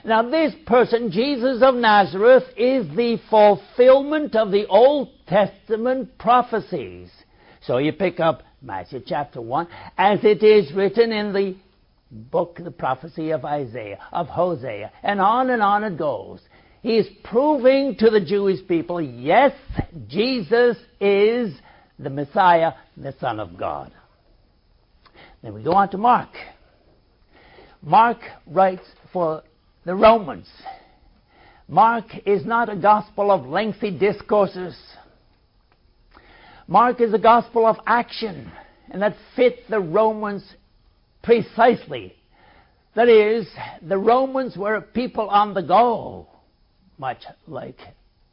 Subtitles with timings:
[0.05, 7.09] Now, this person, Jesus of Nazareth, is the fulfillment of the Old Testament prophecies.
[7.63, 11.55] So you pick up Matthew chapter 1, as it is written in the
[12.11, 16.41] book, the prophecy of Isaiah, of Hosea, and on and on it goes.
[16.83, 19.53] He is proving to the Jewish people, yes,
[20.09, 21.55] Jesus is
[21.97, 23.93] the Messiah, the Son of God.
[25.43, 26.31] Then we go on to Mark.
[27.83, 29.45] Mark writes for
[29.85, 30.49] the Romans.
[31.69, 34.77] Mark is not a gospel of lengthy discourses.
[36.67, 38.51] Mark is a gospel of action,
[38.91, 40.45] and that fits the Romans
[41.23, 42.15] precisely.
[42.97, 43.47] That is,
[43.81, 46.27] the Romans were people on the go,
[47.03, 47.81] much like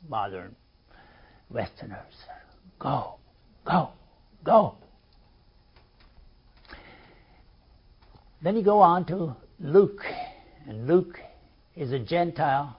[0.08, 0.56] modern
[1.50, 2.14] Westerners.
[2.78, 3.16] Go,
[3.66, 3.89] go,
[4.44, 4.76] go.
[8.44, 10.03] Then you go on to Luke,
[10.67, 11.20] and Luke
[11.76, 12.78] is a Gentile,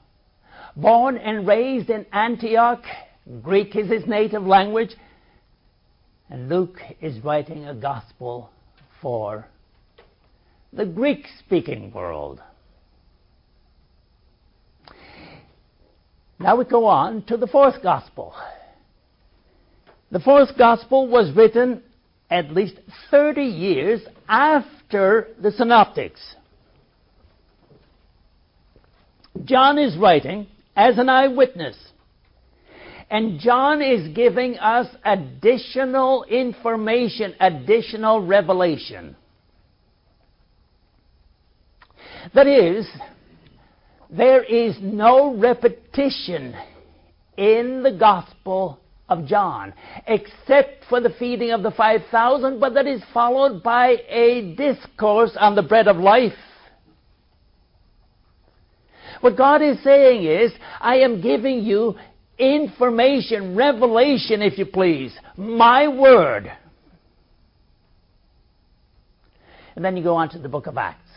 [0.76, 2.84] born and raised in Antioch.
[3.42, 4.94] Greek is his native language.
[6.30, 8.50] And Luke is writing a gospel
[9.02, 9.48] for
[10.72, 12.40] the Greek speaking world.
[16.40, 18.34] Now we go on to the fourth gospel.
[20.10, 21.82] The fourth gospel was written
[22.30, 22.76] at least
[23.10, 26.20] 30 years after the synoptics.
[29.44, 31.76] John is writing as an eyewitness
[33.10, 39.16] and John is giving us additional information, additional revelation.
[42.34, 42.88] That is,
[44.10, 46.54] there is no repetition
[47.36, 49.72] in the Gospel of John,
[50.06, 55.54] except for the feeding of the 5,000, but that is followed by a discourse on
[55.54, 56.32] the bread of life.
[59.20, 61.96] What God is saying is, I am giving you
[62.38, 65.14] information, revelation, if you please.
[65.36, 66.50] My word.
[69.76, 71.09] And then you go on to the book of Acts.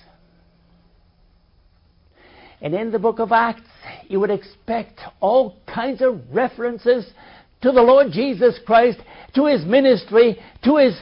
[2.64, 3.62] And in the book of Acts,
[4.08, 7.06] you would expect all kinds of references
[7.62, 9.00] to the Lord Jesus Christ,
[9.36, 10.98] to his ministry, to his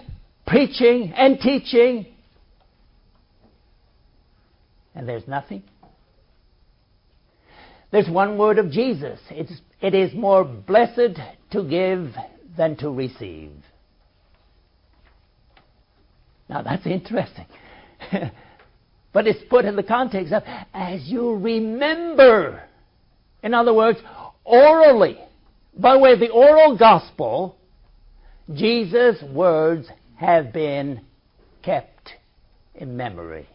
[0.48, 2.08] preaching and teaching.
[4.96, 5.62] And there's nothing.
[7.92, 9.20] There's one word of Jesus.
[9.30, 11.20] It's, it is more blessed
[11.52, 12.16] to give
[12.58, 13.52] than to receive.
[16.50, 17.46] Now that's interesting.
[19.14, 22.64] but it's put in the context of as you remember.
[23.44, 24.00] In other words,
[24.44, 25.18] orally,
[25.78, 27.58] by way of the oral gospel,
[28.54, 31.02] Jesus' words have been
[31.64, 32.14] kept
[32.76, 33.48] in memory.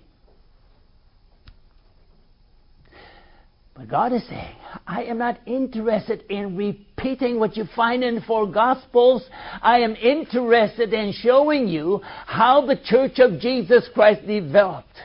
[3.76, 4.56] But God is saying,
[4.86, 9.22] I am not interested in repeating what you find in four Gospels.
[9.60, 14.96] I am interested in showing you how the Church of Jesus Christ developed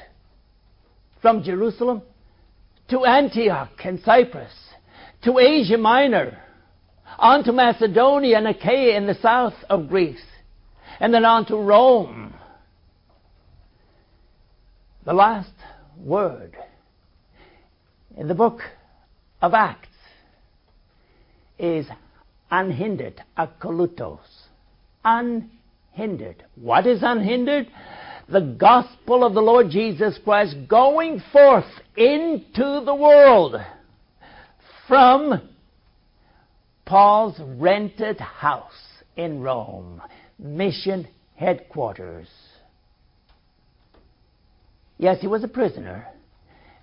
[1.21, 2.01] from Jerusalem
[2.89, 4.51] to Antioch and Cyprus,
[5.23, 6.37] to Asia Minor,
[7.17, 10.23] on to Macedonia and Achaia in the south of Greece,
[10.99, 12.33] and then on to Rome.
[15.05, 15.53] The last
[15.97, 16.55] word
[18.17, 18.61] in the book
[19.41, 19.87] of Acts
[21.57, 21.87] is
[22.49, 24.19] unhindered, akolutos.
[25.03, 26.43] Unhindered.
[26.55, 27.67] What is unhindered?
[28.31, 31.65] The gospel of the Lord Jesus Christ going forth
[31.97, 33.55] into the world
[34.87, 35.49] from
[36.85, 38.71] Paul's rented house
[39.17, 40.01] in Rome,
[40.39, 42.27] mission headquarters.
[44.97, 46.07] Yes, he was a prisoner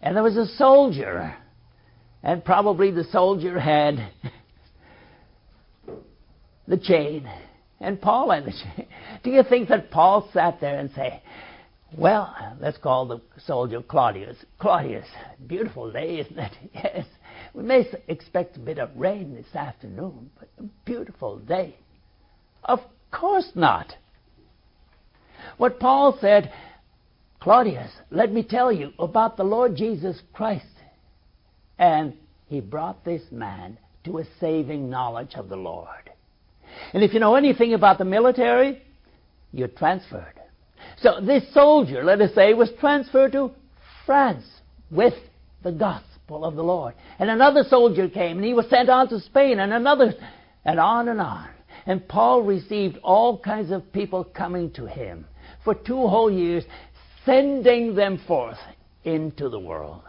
[0.00, 1.34] and there was a soldier,
[2.22, 4.10] and probably the soldier had
[6.68, 7.28] the chain,
[7.80, 8.52] and Paul had the.
[9.22, 11.22] Do you think that Paul sat there and say,
[11.96, 14.36] well, let's call the soldier Claudius.
[14.58, 15.06] Claudius,
[15.46, 16.52] beautiful day, isn't it?
[16.74, 17.06] Yes.
[17.54, 21.76] We may expect a bit of rain this afternoon, but a beautiful day.
[22.64, 22.80] Of
[23.10, 23.94] course not.
[25.56, 26.52] What Paul said,
[27.40, 30.66] Claudius, let me tell you about the Lord Jesus Christ.
[31.78, 32.14] And
[32.46, 36.10] he brought this man to a saving knowledge of the Lord.
[36.92, 38.82] And if you know anything about the military,
[39.52, 40.34] you're transferred.
[41.00, 43.52] So this soldier, let us say, was transferred to
[44.04, 44.44] France
[44.90, 45.14] with
[45.62, 46.94] the gospel of the Lord.
[47.18, 50.14] And another soldier came and he was sent on to Spain and another,
[50.64, 51.48] and on and on.
[51.86, 55.26] And Paul received all kinds of people coming to him
[55.64, 56.64] for two whole years,
[57.24, 58.58] sending them forth
[59.04, 60.02] into the world.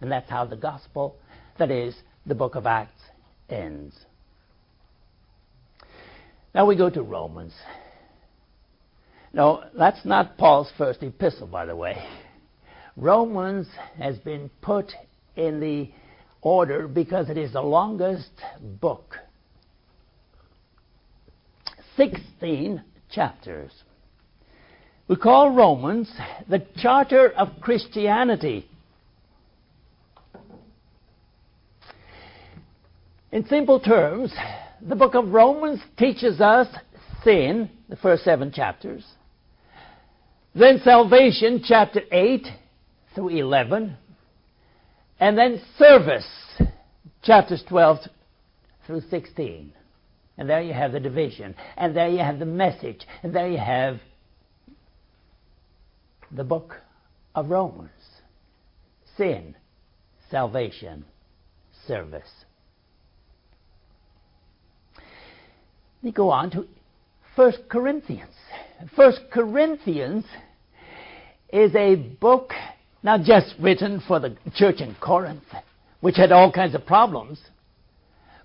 [0.00, 1.16] And that's how the gospel,
[1.58, 1.94] that is,
[2.26, 3.00] the book of Acts,
[3.48, 3.94] ends.
[6.54, 7.54] Now we go to Romans.
[9.32, 11.96] No, that's not Paul's first epistle, by the way.
[12.96, 13.66] Romans
[13.96, 14.92] has been put
[15.36, 15.90] in the
[16.42, 19.16] order because it is the longest book
[21.96, 23.70] 16 chapters.
[25.08, 26.10] We call Romans
[26.48, 28.68] the charter of Christianity.
[33.30, 34.32] In simple terms,
[34.86, 36.66] the book of Romans teaches us
[37.24, 39.04] sin, the first seven chapters,
[40.54, 42.46] then salvation, chapter 8
[43.14, 43.96] through 11,
[45.20, 46.28] and then service,
[47.22, 47.98] chapters 12
[48.86, 49.72] through 16.
[50.36, 53.58] And there you have the division, and there you have the message, and there you
[53.58, 54.00] have
[56.30, 56.74] the book
[57.34, 57.90] of Romans.
[59.16, 59.54] Sin,
[60.30, 61.04] salvation,
[61.86, 62.28] service.
[66.02, 66.66] We go on to
[67.36, 68.34] 1 Corinthians.
[68.94, 70.24] 1 Corinthians
[71.52, 72.52] is a book
[73.02, 75.44] not just written for the church in Corinth,
[76.00, 77.40] which had all kinds of problems,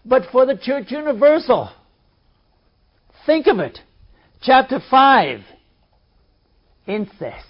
[0.05, 1.69] but for the church universal.
[3.25, 3.79] Think of it.
[4.41, 5.39] Chapter 5
[6.85, 7.43] incest.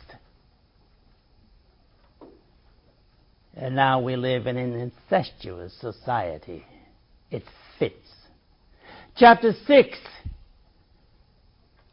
[3.55, 6.63] And now we live in an incestuous society.
[7.31, 7.43] It
[7.79, 8.16] fits.
[9.19, 9.97] Chapter 6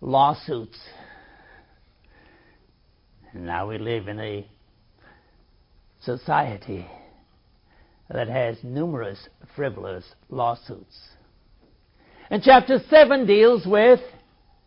[0.03, 0.79] lawsuits.
[3.33, 4.47] Now we live in a
[6.03, 6.87] society
[8.11, 9.27] that has numerous
[9.57, 11.01] frivolous lawsuits.
[12.29, 14.01] And chapter 7 deals with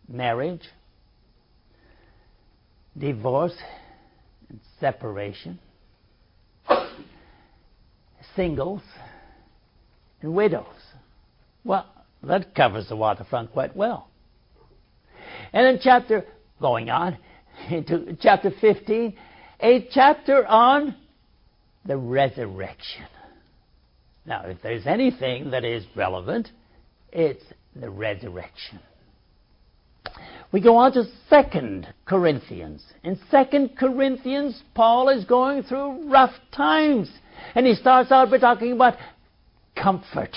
[0.09, 0.67] marriage,
[2.97, 3.55] divorce,
[4.49, 5.59] and separation,
[8.35, 8.81] singles,
[10.23, 10.65] and widows.
[11.63, 11.85] Well,
[12.23, 14.09] that covers the waterfront quite well.
[15.53, 16.25] And then chapter,
[16.59, 17.17] going on
[17.69, 19.15] into chapter 15,
[19.59, 20.95] a chapter on
[21.85, 23.05] the resurrection.
[24.25, 26.49] Now, if there's anything that is relevant,
[27.13, 27.43] it's
[27.75, 28.79] the resurrection.
[30.51, 32.83] We go on to Second Corinthians.
[33.03, 37.09] In Second Corinthians, Paul is going through rough times.
[37.55, 38.95] And he starts out by talking about
[39.75, 40.35] comfort.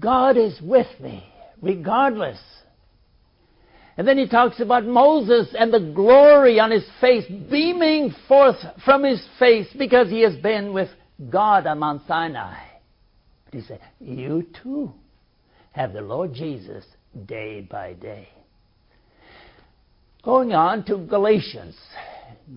[0.00, 1.24] God is with me,
[1.60, 2.38] regardless
[3.96, 9.04] and then he talks about Moses and the glory on his face beaming forth from
[9.04, 10.88] his face because he has been with
[11.30, 12.58] God on Mount Sinai.
[13.44, 14.92] But he said, You too
[15.72, 16.84] have the Lord Jesus
[17.26, 18.28] day by day.
[20.24, 21.76] Going on to Galatians.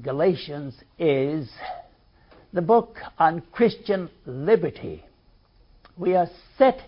[0.02, 1.48] Galatians is
[2.52, 5.06] the book on Christian liberty.
[5.98, 6.28] We are
[6.58, 6.80] set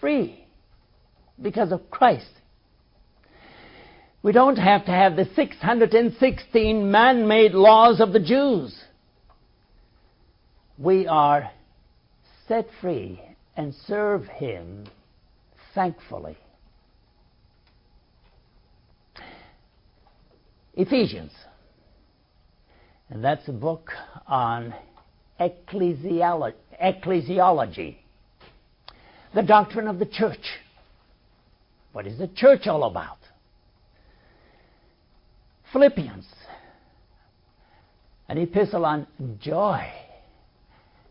[0.00, 0.44] free
[1.40, 2.30] because of Christ.
[4.22, 8.78] We don't have to have the 616 man made laws of the Jews.
[10.76, 11.50] We are
[12.46, 13.20] set free
[13.56, 14.86] and serve Him
[15.74, 16.36] thankfully.
[20.74, 21.32] Ephesians.
[23.08, 23.90] And that's a book
[24.26, 24.74] on
[25.40, 27.96] ecclesiology, ecclesiology,
[29.34, 30.38] the doctrine of the church.
[31.92, 33.18] What is the church all about?
[35.72, 36.26] Philippians,
[38.28, 39.06] an epistle on
[39.40, 39.86] joy.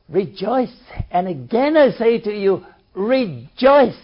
[0.09, 0.75] Rejoice.
[1.11, 3.99] And again I say to you, rejoice.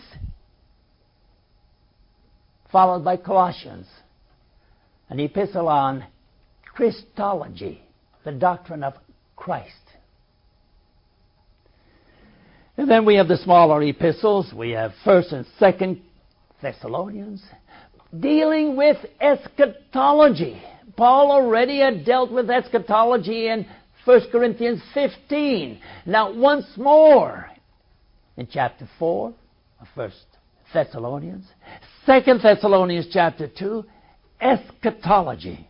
[2.72, 3.88] Followed by Colossians,
[5.10, 6.05] an epistle on
[6.74, 7.81] Christology,
[8.24, 8.93] the doctrine of
[9.36, 9.72] Christ.
[12.77, 14.53] And then we have the smaller epistles.
[14.53, 16.00] We have 1st and 2nd
[16.62, 17.44] Thessalonians,
[18.20, 20.62] dealing with eschatology.
[20.98, 23.65] Paul already had dealt with eschatology in
[24.05, 25.79] 1 Corinthians 15.
[26.05, 27.50] Now, once more
[28.38, 29.34] in chapter 4
[29.82, 30.12] of 1
[30.74, 31.46] Thessalonians,
[32.05, 33.86] 2 Thessalonians chapter 2,
[34.41, 35.67] eschatology.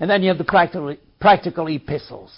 [0.00, 2.30] And then you have the practical, practical epistles.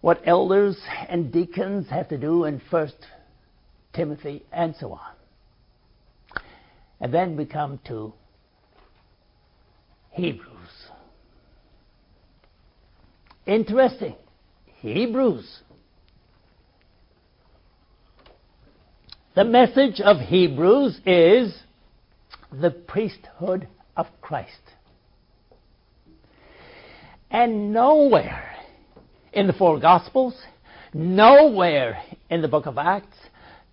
[0.00, 0.76] What elders
[1.08, 2.90] and deacons have to do in 1
[3.96, 6.42] Timothy, and so on.
[7.00, 8.12] And then we come to
[10.10, 10.44] Hebrews.
[13.46, 14.14] Interesting.
[14.80, 15.62] Hebrews.
[19.34, 21.56] The message of Hebrews is
[22.52, 24.50] the priesthood of Christ.
[27.30, 28.55] And nowhere
[29.36, 30.34] in the four Gospels,
[30.94, 33.18] nowhere in the book of Acts,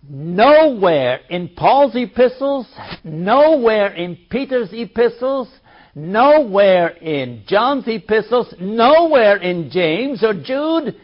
[0.07, 2.67] nowhere in Paul's epistles,
[3.05, 5.47] nowhere in Peter's epistles,
[5.95, 10.99] nowhere in John's epistles, nowhere in James or Jude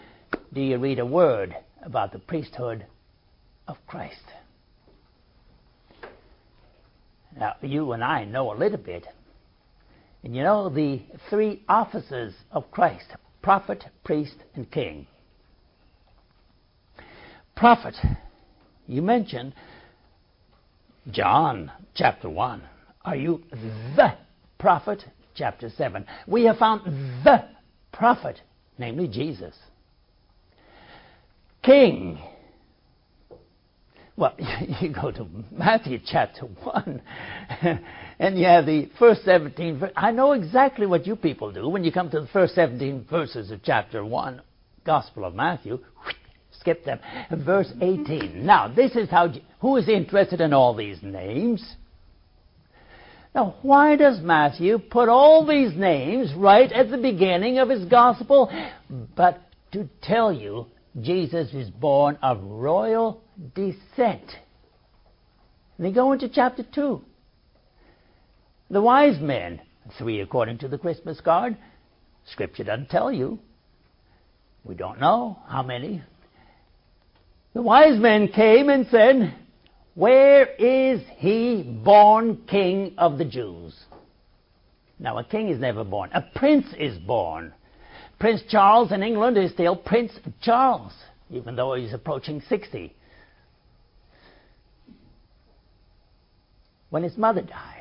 [0.54, 2.86] do you read a word about the priesthood
[3.66, 4.16] of Christ.
[7.40, 9.06] Now, you and I know a little bit.
[10.22, 13.06] And you know the three offices of Christ
[13.42, 15.08] prophet, priest, and king.
[17.56, 17.96] Prophet,
[18.88, 19.54] you mentioned
[21.12, 22.62] John chapter 1.
[23.04, 23.44] Are you
[23.96, 24.14] the
[24.58, 25.04] prophet?
[25.36, 26.06] Chapter 7.
[26.28, 26.82] We have found
[27.24, 27.46] the
[27.92, 28.42] prophet,
[28.78, 29.56] namely Jesus.
[31.64, 32.20] King,
[34.16, 34.36] well,
[34.82, 37.02] you go to Matthew chapter 1,
[38.20, 39.82] and you have the first 17.
[39.96, 43.50] I know exactly what you people do when you come to the first 17 verses
[43.50, 44.42] of chapter 1,
[44.86, 45.80] Gospel of Matthew.
[46.60, 47.00] Skip them.
[47.32, 48.46] Verse 18.
[48.46, 49.32] Now, this is how.
[49.62, 51.76] Who is interested in all these names?
[53.34, 58.52] Now, why does Matthew put all these names right at the beginning of his Gospel?
[59.16, 60.66] But to tell you
[61.00, 63.22] Jesus is born of royal
[63.56, 64.24] descent.
[65.78, 67.02] And they go into chapter 2.
[68.70, 69.62] The wise men,
[69.98, 71.58] three according to the Christmas card.
[72.26, 73.40] Scripture doesn't tell you.
[74.64, 76.04] We don't know how many.
[77.54, 79.34] The wise men came and said,
[79.96, 83.74] Where is he born king of the Jews?
[85.00, 87.54] Now, a king is never born, a prince is born.
[88.20, 90.12] Prince Charles in England is still Prince
[90.42, 90.92] Charles,
[91.32, 92.94] even though he's approaching 60.
[96.90, 97.79] When his mother dies,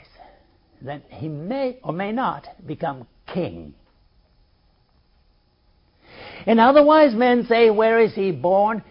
[0.80, 3.74] then he may or may not become king.
[6.46, 8.82] And other wise men say, Where is he born?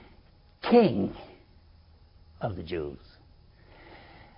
[0.70, 1.15] King
[2.41, 2.98] of the Jews.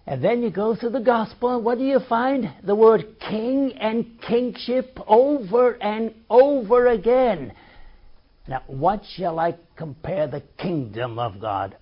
[0.09, 2.51] And then you go through the gospel, what do you find?
[2.63, 7.53] The word king and kingship over and over again.
[8.47, 11.77] Now, what shall I compare the kingdom of God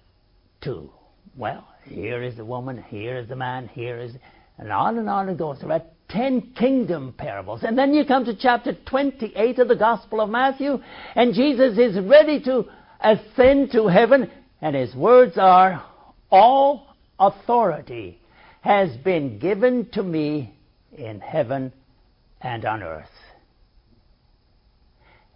[0.63, 0.89] to?
[1.37, 4.11] Well, here is the woman, here is the man, here is.
[4.57, 5.59] And on and on it goes.
[5.59, 7.61] There are ten kingdom parables.
[7.63, 10.79] And then you come to chapter 28 of the Gospel of Matthew,
[11.15, 12.65] and Jesus is ready to
[12.99, 15.85] ascend to heaven, and his words are,
[16.31, 18.19] All authority
[18.61, 20.53] has been given to me
[20.97, 21.71] in heaven
[22.41, 23.05] and on earth.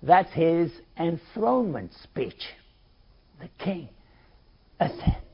[0.04, 2.42] That's his enthronement speech.
[3.40, 3.90] The king
[4.80, 5.31] ascends.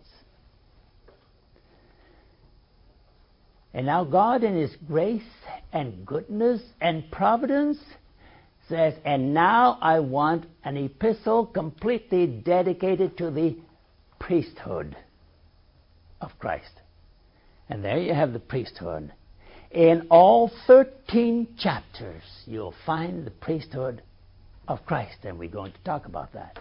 [3.78, 5.22] And now God, in his grace
[5.72, 7.78] and goodness and providence,
[8.68, 13.56] says, And now I want an epistle completely dedicated to the
[14.20, 14.98] priesthood
[16.20, 16.72] of Christ.
[17.70, 19.14] And there you have the priesthood.
[19.70, 24.02] In all 13 chapters, you'll find the priesthood
[24.68, 26.58] of Christ, and we're going to talk about that.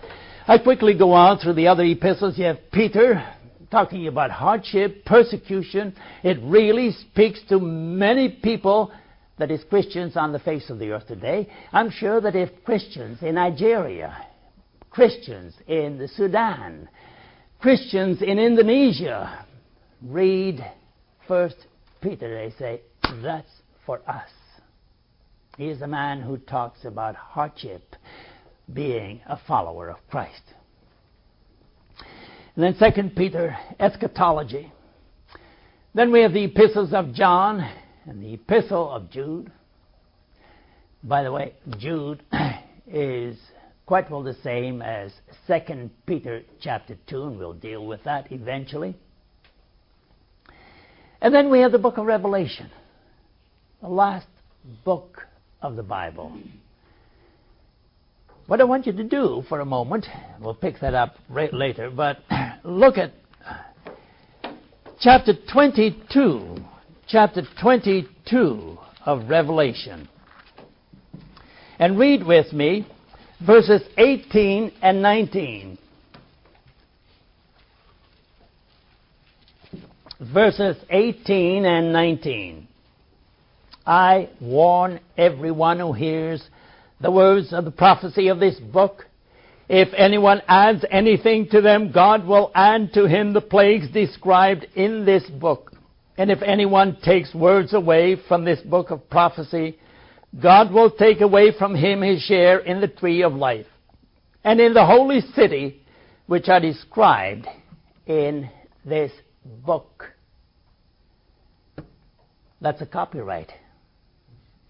[0.46, 2.36] I quickly go on through the other epistles.
[2.36, 3.24] You have Peter
[3.70, 5.94] talking about hardship, persecution.
[6.22, 8.92] It really speaks to many people
[9.38, 11.48] that is Christians on the face of the earth today.
[11.72, 14.26] I'm sure that if Christians in Nigeria,
[14.90, 16.88] Christians in the Sudan,
[17.60, 19.44] Christians in Indonesia
[20.02, 20.64] read
[21.28, 21.56] First
[22.00, 22.80] Peter, they say,
[23.22, 23.50] that's
[23.84, 24.28] for us.
[25.56, 27.96] He is a man who talks about hardship
[28.72, 30.42] being a follower of Christ.
[32.56, 34.72] And then Second Peter, eschatology.
[35.94, 37.60] Then we have the epistles of John
[38.06, 39.52] and the epistle of Jude.
[41.02, 42.22] By the way, Jude
[42.86, 43.36] is
[43.84, 45.12] quite well the same as
[45.46, 48.96] Second Peter chapter two, and we'll deal with that eventually.
[51.20, 52.70] And then we have the book of Revelation,
[53.82, 54.28] the last
[54.82, 55.26] book
[55.60, 56.40] of the Bible.
[58.46, 60.06] What I want you to do for a moment,
[60.40, 62.18] we'll pick that up right later, but
[62.66, 63.12] look at
[65.00, 66.56] chapter 22,
[67.06, 70.08] chapter 22 of Revelation.
[71.78, 72.86] And read with me
[73.44, 75.78] verses 18 and 19.
[80.20, 82.66] Verses 18 and 19.
[83.86, 86.42] I warn everyone who hears
[87.00, 89.05] the words of the prophecy of this book.
[89.68, 95.04] If anyone adds anything to them, God will add to him the plagues described in
[95.04, 95.72] this book.
[96.16, 99.78] And if anyone takes words away from this book of prophecy,
[100.40, 103.66] God will take away from him his share in the tree of life
[104.44, 105.82] and in the holy city
[106.26, 107.46] which are described
[108.06, 108.48] in
[108.84, 109.10] this
[109.44, 110.12] book.
[112.60, 113.52] That's a copyright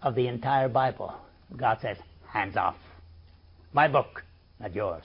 [0.03, 1.15] of the entire Bible.
[1.57, 1.97] God says,
[2.29, 2.76] hands off.
[3.73, 4.23] My book,
[4.60, 5.04] not yours.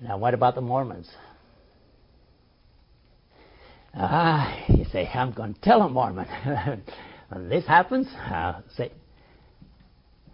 [0.00, 1.08] Now, what about the Mormons?
[3.94, 6.26] Ah, you say, I'm going to tell a Mormon.
[7.28, 8.90] when this happens, I'll say,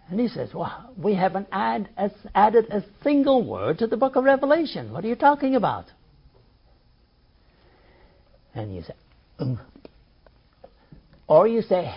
[0.09, 1.89] and he says, Well, we haven't add,
[2.33, 4.91] added a single word to the book of Revelation.
[4.91, 5.85] What are you talking about?
[8.55, 8.93] And you say,
[9.37, 9.59] um.
[11.27, 11.93] Or you say,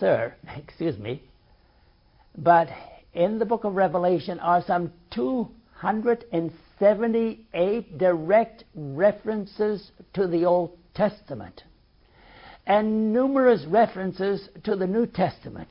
[0.00, 1.22] Sir, excuse me,
[2.36, 2.68] but
[3.14, 11.62] in the book of Revelation are some 278 direct references to the Old Testament
[12.66, 15.68] and numerous references to the New Testament.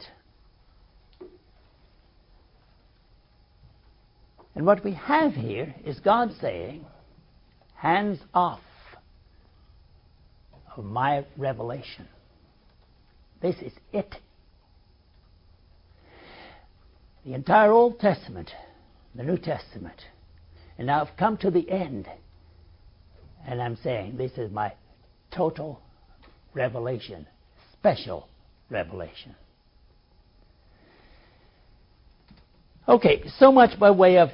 [4.56, 6.86] And what we have here is God saying,
[7.76, 8.62] hands off
[10.78, 12.08] of my revelation.
[13.42, 14.16] This is it.
[17.26, 18.52] The entire Old Testament,
[19.16, 19.96] the New Testament.
[20.78, 22.08] And now I've come to the end.
[23.48, 24.74] And I'm saying this is my
[25.32, 25.80] total
[26.54, 27.28] revelation,
[27.74, 28.28] special
[28.70, 29.36] revelation.
[32.88, 34.30] Okay, so much by way of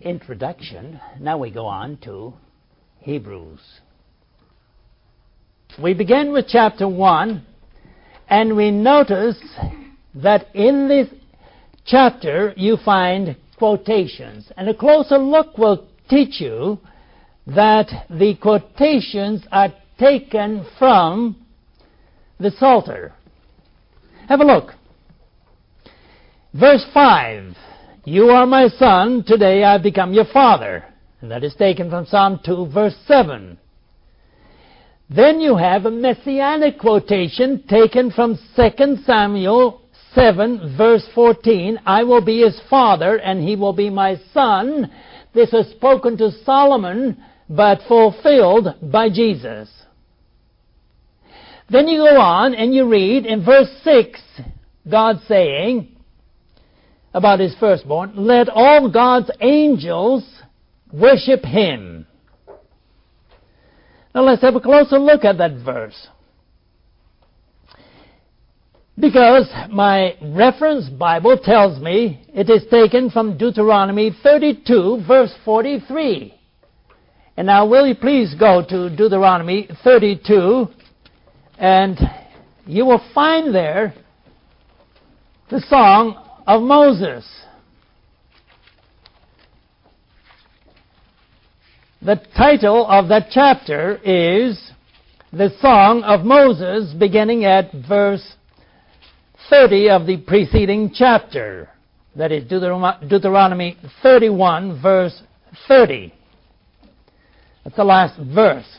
[0.00, 1.00] introduction.
[1.18, 2.32] Now we go on to
[3.00, 3.60] Hebrews.
[5.82, 7.44] We begin with chapter 1,
[8.28, 9.38] and we notice
[10.14, 11.08] that in this
[11.84, 14.50] chapter you find quotations.
[14.56, 16.78] And a closer look will teach you
[17.46, 21.36] that the quotations are taken from
[22.38, 23.12] the Psalter.
[24.28, 24.72] Have a look.
[26.52, 27.54] Verse 5
[28.04, 30.84] you are my son, today I have become your father.
[31.20, 33.58] And that is taken from Psalm 2, verse 7.
[35.10, 39.79] Then you have a messianic quotation taken from 2 Samuel
[40.14, 41.80] 7, verse 14.
[41.86, 44.90] I will be his father, and he will be my son.
[45.34, 49.68] This was spoken to Solomon, but fulfilled by Jesus.
[51.70, 54.20] Then you go on and you read in verse 6,
[54.90, 55.96] God saying,
[57.14, 60.24] about his firstborn, let all God's angels
[60.92, 62.06] worship him.
[64.14, 66.08] Now let's have a closer look at that verse.
[69.00, 76.34] Because my reference Bible tells me it is taken from Deuteronomy 32, verse 43.
[77.38, 80.66] And now, will you please go to Deuteronomy 32,
[81.58, 81.98] and
[82.66, 83.94] you will find there
[85.50, 87.26] the song of Moses.
[92.02, 94.72] The title of that chapter is
[95.32, 98.34] The Song of Moses, beginning at verse
[99.50, 101.68] 30 of the preceding chapter.
[102.14, 105.20] That is Deuteronomy 31, verse
[105.66, 106.14] 30.
[107.64, 108.78] That's the last verse.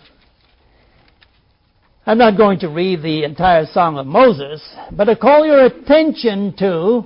[2.06, 6.56] I'm not going to read the entire Song of Moses, but I call your attention
[6.60, 7.04] to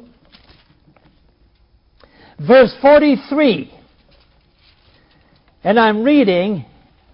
[2.40, 3.74] verse 43.
[5.64, 6.66] And I'm reading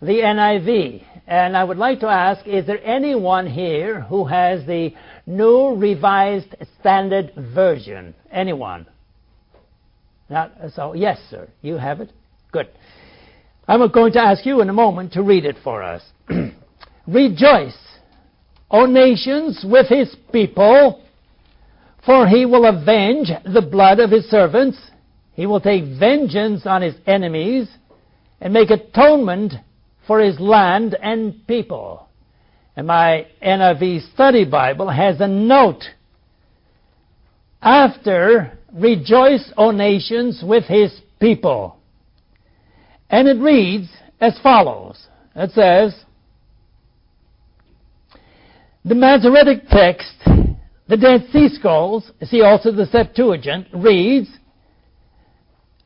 [0.02, 1.06] the NIV.
[1.28, 4.94] And I would like to ask is there anyone here who has the
[5.32, 8.14] New Revised Standard Version?
[8.32, 8.86] Anyone?
[10.30, 11.48] Not, so, yes, sir.
[11.62, 12.12] You have it?
[12.52, 12.70] Good.
[13.68, 16.02] I'm going to ask you in a moment to read it for us.
[17.08, 17.78] Rejoice,
[18.70, 21.04] O nations, with his people,
[22.06, 24.78] for he will avenge the blood of his servants
[25.34, 27.68] he will take vengeance on his enemies
[28.40, 29.54] and make atonement
[30.06, 32.08] for his land and people.
[32.76, 35.84] And my NIV Study Bible has a note.
[37.62, 41.78] after rejoice, O nations, with his people.
[43.10, 45.08] And it reads as follows.
[45.36, 46.04] It says,
[48.84, 50.14] the Masoretic text,
[50.88, 54.30] the Dead Sea Scrolls, see also the Septuagint, reads,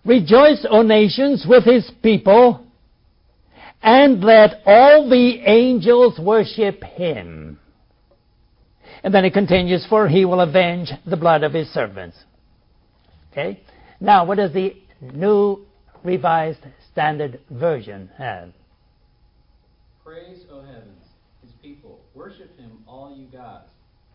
[0.06, 2.65] Rejoice, O nations, with his people,
[3.86, 7.60] and let all the angels worship him.
[9.04, 12.18] And then it continues, For he will avenge the blood of his servants.
[13.32, 13.62] Okay?
[14.00, 15.68] Now, what does the New
[16.04, 18.50] Revised Standard Version have?
[20.04, 21.04] Praise, O heavens,
[21.44, 22.00] his people.
[22.16, 23.68] Worship him, all you gods,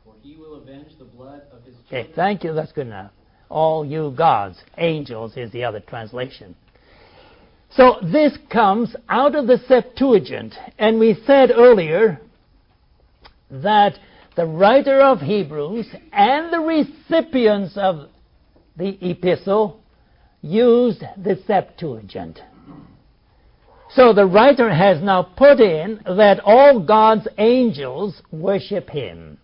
[0.05, 2.07] for he will avenge the blood of his children.
[2.07, 2.55] Okay, thank you.
[2.55, 3.13] That's good enough.
[3.49, 4.59] All you gods.
[4.79, 6.57] Angels is the other translation.
[7.77, 12.21] So this comes out of the Septuagint, and we said earlier
[13.51, 13.99] that
[14.37, 18.09] the writer of Hebrews and the recipients of
[18.77, 19.81] the epistle
[20.43, 22.41] used the Septuagint.
[23.91, 29.39] So the writer has now put in that all God's angels worship him.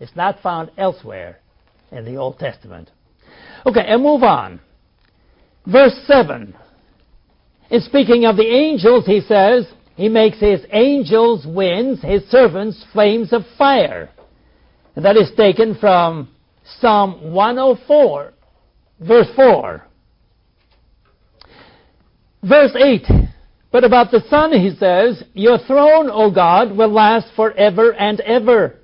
[0.00, 1.38] It's not found elsewhere
[1.90, 2.90] in the Old Testament.
[3.66, 4.60] Okay, and move on.
[5.66, 6.54] Verse 7.
[7.72, 13.32] In speaking of the angels, he says, He makes His angels winds, His servants flames
[13.32, 14.10] of fire.
[14.94, 16.28] And that is taken from
[16.80, 18.34] Psalm 104,
[19.00, 19.86] verse 4.
[22.42, 23.06] Verse 8.
[23.70, 28.80] But about the Son, he says, Your throne, O God, will last forever and ever,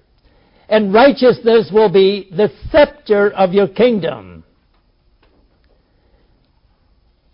[0.71, 4.38] and righteousness will be the scepter of your kingdom.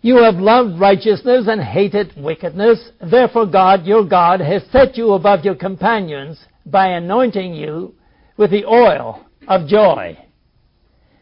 [0.05, 2.91] You have loved righteousness and hated wickedness.
[3.01, 7.95] Therefore, God, your God, has set you above your companions by anointing you
[8.37, 10.15] with the oil of joy.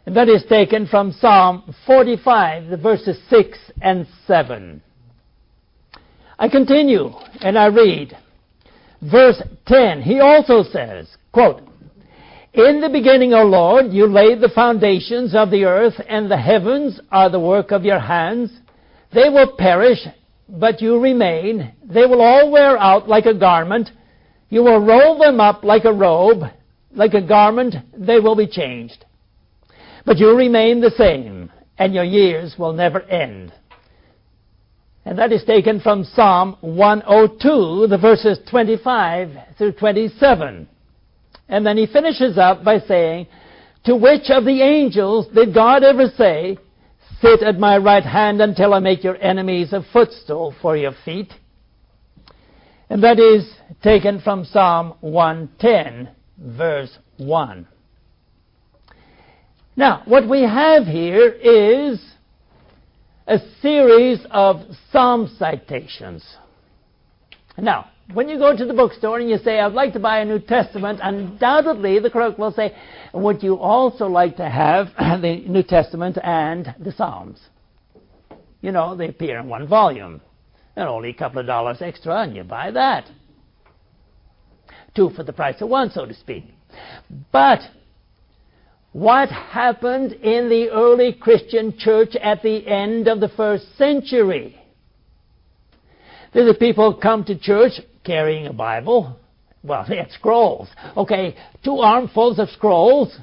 [0.06, 4.82] And that is taken from Psalm 45, the verses 6 and 7.
[6.38, 8.17] I continue and I read.
[9.02, 11.62] Verse 10, he also says, quote,
[12.54, 17.00] In the beginning, O Lord, you laid the foundations of the earth, and the heavens
[17.13, 18.52] are the work of your hands.
[19.13, 19.99] They will perish,
[20.49, 21.73] but you remain.
[21.84, 23.89] They will all wear out like a garment.
[24.49, 26.43] You will roll them up like a robe.
[26.95, 29.06] Like a garment, they will be changed.
[30.06, 33.52] But you remain the same, and your years will never end.
[35.06, 40.67] And that is taken from Psalm 102, the verses 25 through 27.
[41.49, 43.28] And then he finishes up by saying,
[43.86, 46.58] To which of the angels did God ever say,
[47.24, 51.32] Sit at my right hand until I make your enemies a footstool for your feet.
[52.90, 53.50] And that is
[53.82, 57.66] taken from Psalm 110, verse 1.
[59.78, 62.04] Now, what we have here is
[63.26, 64.58] a series of
[64.92, 66.26] psalm citations.
[67.58, 70.26] Now, when you go to the bookstore and you say, I'd like to buy a
[70.26, 72.76] New Testament, undoubtedly the clerk will say,
[73.13, 74.88] Would you also like to have
[75.22, 77.39] the New Testament and the Psalms?
[78.62, 80.22] You know, they appear in one volume.
[80.76, 83.10] And only a couple of dollars extra, and you buy that.
[84.96, 86.46] Two for the price of one, so to speak.
[87.32, 87.60] But
[88.92, 94.60] what happened in the early Christian church at the end of the first century?
[96.34, 99.18] Did the people come to church carrying a Bible?
[99.63, 100.70] Well, they had scrolls.
[100.96, 103.18] Okay, two armfuls of scrolls.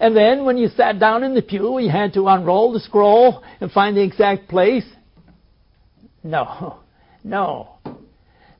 [0.00, 3.42] And then when you sat down in the pew, you had to unroll the scroll
[3.60, 4.84] and find the exact place?
[6.22, 6.78] No,
[7.24, 7.78] no.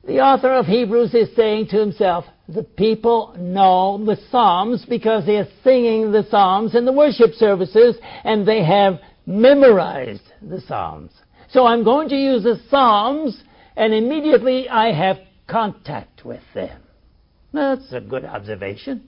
[0.05, 5.37] The author of Hebrews is saying to himself, the people know the Psalms because they
[5.37, 11.11] are singing the Psalms in the worship services and they have memorized the Psalms.
[11.51, 13.43] So I'm going to use the Psalms
[13.75, 15.17] and immediately I have
[15.49, 16.81] contact with them.
[17.53, 19.03] That's a good observation.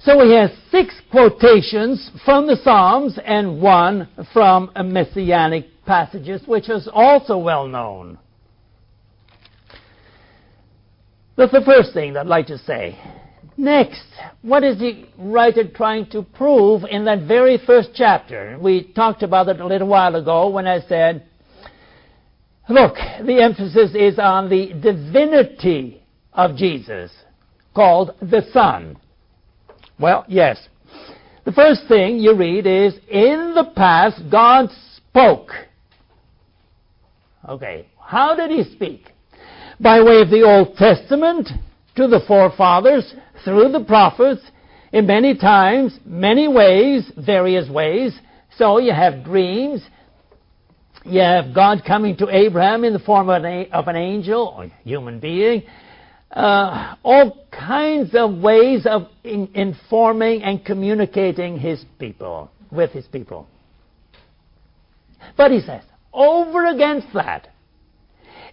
[0.00, 6.88] So we have six quotations from the Psalms and one from messianic passages, which is
[6.92, 8.18] also well known.
[11.36, 12.98] That's the first thing I'd like to say.
[13.56, 14.04] Next,
[14.42, 18.56] what is the writer trying to prove in that very first chapter?
[18.60, 21.26] We talked about it a little while ago when I said
[22.68, 26.02] Look, the emphasis is on the divinity
[26.34, 27.10] of Jesus,
[27.74, 28.96] called the Son.
[29.98, 30.68] Well, yes.
[31.44, 35.50] The first thing you read is, in the past, God spoke.
[37.48, 39.06] Okay, how did he speak?
[39.80, 41.48] By way of the Old Testament,
[41.96, 44.42] to the forefathers, through the prophets,
[44.92, 48.18] in many times, many ways, various ways.
[48.56, 49.82] So you have dreams.
[51.08, 54.66] You have God coming to Abraham in the form of an, of an angel or
[54.84, 55.62] human being.
[56.30, 63.46] Uh, all kinds of ways of in, informing and communicating his people with his people.
[65.36, 67.48] But he says, over against that,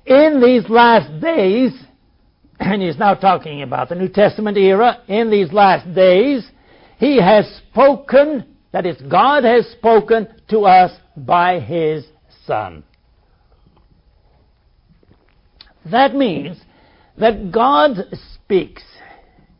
[0.06, 1.74] in these last days,
[2.60, 6.50] and he's now talking about the New Testament era, in these last days,
[6.98, 12.06] he has spoken, that is, God has spoken to us by his
[12.46, 12.84] Son.
[15.92, 16.60] That means
[17.18, 17.98] that God
[18.36, 18.84] speaks.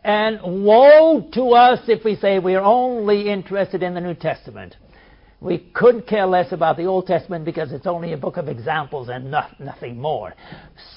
[0.04, 4.76] And woe to us if we say we're only interested in the New Testament.
[5.42, 9.10] We couldn't care less about the Old Testament because it's only a book of examples
[9.10, 10.34] and not, nothing more.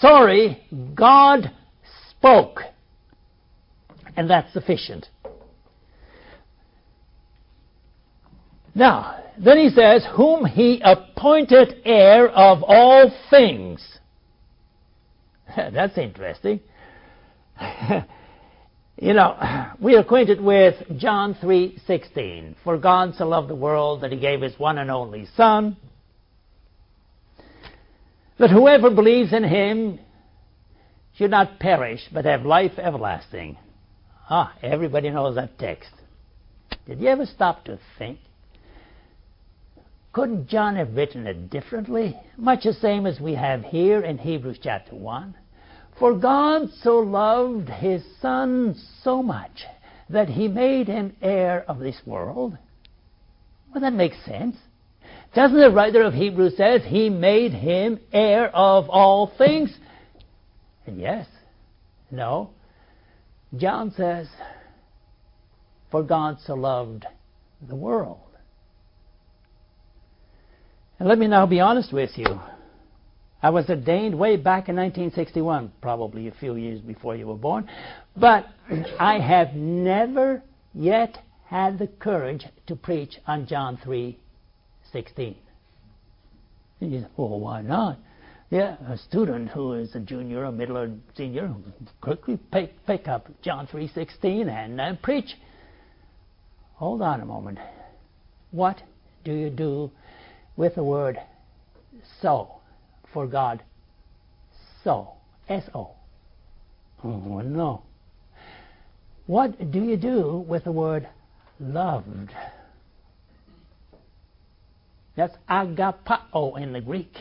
[0.00, 0.62] Sorry,
[0.94, 1.50] God
[2.10, 2.60] spoke.
[4.16, 5.08] And that's sufficient.
[8.74, 13.98] Now, then he says, Whom he appointed heir of all things.
[15.56, 16.60] that's interesting.
[19.00, 19.36] You know,
[19.80, 22.56] we're acquainted with John 3:16.
[22.64, 25.76] For God so loved the world that he gave his one and only son
[28.38, 29.98] that whoever believes in him
[31.16, 33.56] should not perish but have life everlasting.
[34.30, 35.90] Ah, everybody knows that text.
[36.86, 38.18] Did you ever stop to think?
[40.18, 42.18] Couldn't John have written it differently?
[42.36, 45.36] Much the same as we have here in Hebrews chapter 1.
[45.96, 49.62] For God so loved his Son so much
[50.10, 52.58] that he made him heir of this world.
[53.72, 54.56] Well, that makes sense.
[55.36, 59.72] Doesn't the writer of Hebrews says he made him heir of all things?
[60.84, 61.28] And yes,
[62.10, 62.50] no.
[63.56, 64.26] John says,
[65.92, 67.06] for God so loved
[67.68, 68.18] the world.
[70.98, 72.40] And let me now be honest with you.
[73.40, 77.68] I was ordained way back in 1961, probably a few years before you were born.
[78.16, 78.46] But
[78.98, 80.42] I have never
[80.74, 85.36] yet had the courage to preach on John 3:16.
[86.80, 87.98] And you say, well, why not?
[88.50, 91.54] Yeah, a student who is a junior, a middle, or senior,
[92.00, 95.36] quickly pick, pick up John 3:16 and uh, preach.
[96.74, 97.58] Hold on a moment.
[98.50, 98.82] What
[99.24, 99.92] do you do
[100.58, 101.18] with the word
[102.20, 102.58] so?
[103.12, 103.62] for God.
[104.84, 105.12] So,
[105.48, 105.90] S-O.
[107.04, 107.82] Oh, no.
[109.26, 111.08] What do you do with the word
[111.60, 112.30] loved?
[115.16, 117.12] That's agapao in the Greek.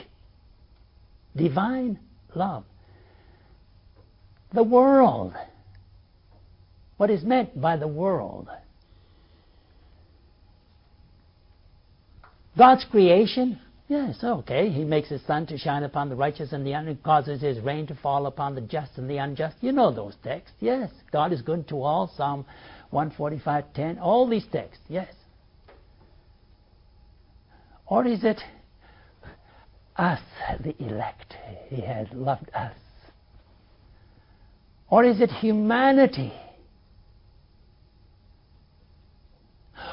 [1.35, 1.99] Divine
[2.35, 2.63] love.
[4.53, 5.33] The world.
[6.97, 8.49] What is meant by the world?
[12.57, 14.69] God's creation, Yes, okay.
[14.69, 17.87] He makes his sun to shine upon the righteous and the unrighteous, causes his rain
[17.87, 19.55] to fall upon the just and the unjust.
[19.61, 20.57] You know those texts.
[20.59, 22.11] Yes, God is good to all.
[22.17, 22.45] Psalm
[22.91, 23.97] 145:10.
[24.01, 24.83] All these texts.
[24.89, 25.13] Yes.
[27.85, 28.41] Or is it
[29.95, 30.19] us,
[30.59, 31.35] the elect?
[31.69, 32.75] He has loved us.
[34.89, 36.33] Or is it humanity?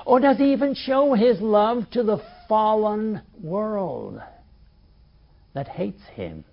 [0.05, 4.21] Or does he even show his love to the fallen world
[5.55, 6.45] that hates him.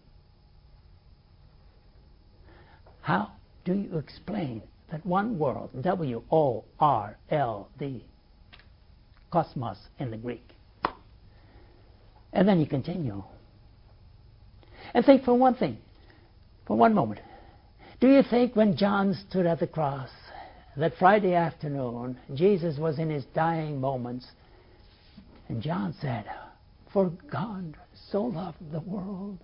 [3.02, 3.32] How
[3.66, 8.06] do you explain that one world, W O R L D,
[9.32, 10.48] cosmos in the Greek?
[12.34, 13.24] And then you continue.
[14.94, 15.78] And think for one thing,
[16.66, 17.22] for one moment.
[18.00, 20.10] Do you think when John stood at the cross
[20.78, 24.26] that Friday afternoon, Jesus was in his dying moments,
[25.52, 26.24] and John said,
[26.94, 27.76] For God
[28.10, 29.38] so loved the world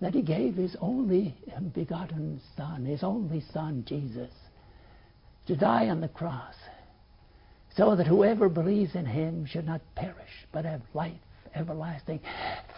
[0.00, 1.34] that he gave his only
[1.74, 4.30] begotten Son, his only Son, Jesus,
[5.48, 6.54] to die on the cross,
[7.76, 11.18] so that whoever believes in him should not perish, but have life
[11.56, 12.20] everlasting.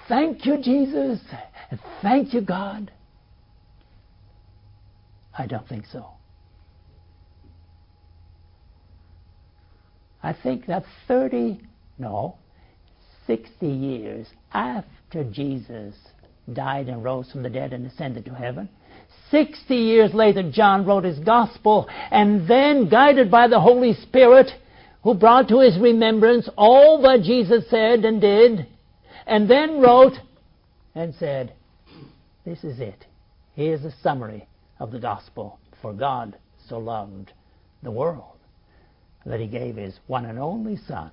[0.09, 1.21] Thank you, Jesus.
[2.01, 2.91] Thank you, God.
[5.37, 6.07] I don't think so.
[10.23, 11.61] I think that 30,
[11.99, 12.39] no,
[13.27, 15.95] 60 years after Jesus
[16.53, 18.69] died and rose from the dead and ascended to heaven.
[19.31, 24.51] 60 years later, John wrote his gospel, and then, guided by the Holy Spirit,
[25.03, 28.67] who brought to his remembrance all that Jesus said and did,
[29.27, 30.15] and then wrote
[30.95, 31.55] and said,
[32.45, 33.07] This is it.
[33.55, 34.47] Here's a summary
[34.79, 35.59] of the gospel.
[35.81, 37.33] For God so loved
[37.83, 38.39] the world.
[39.27, 41.11] that he gave his one and only Son,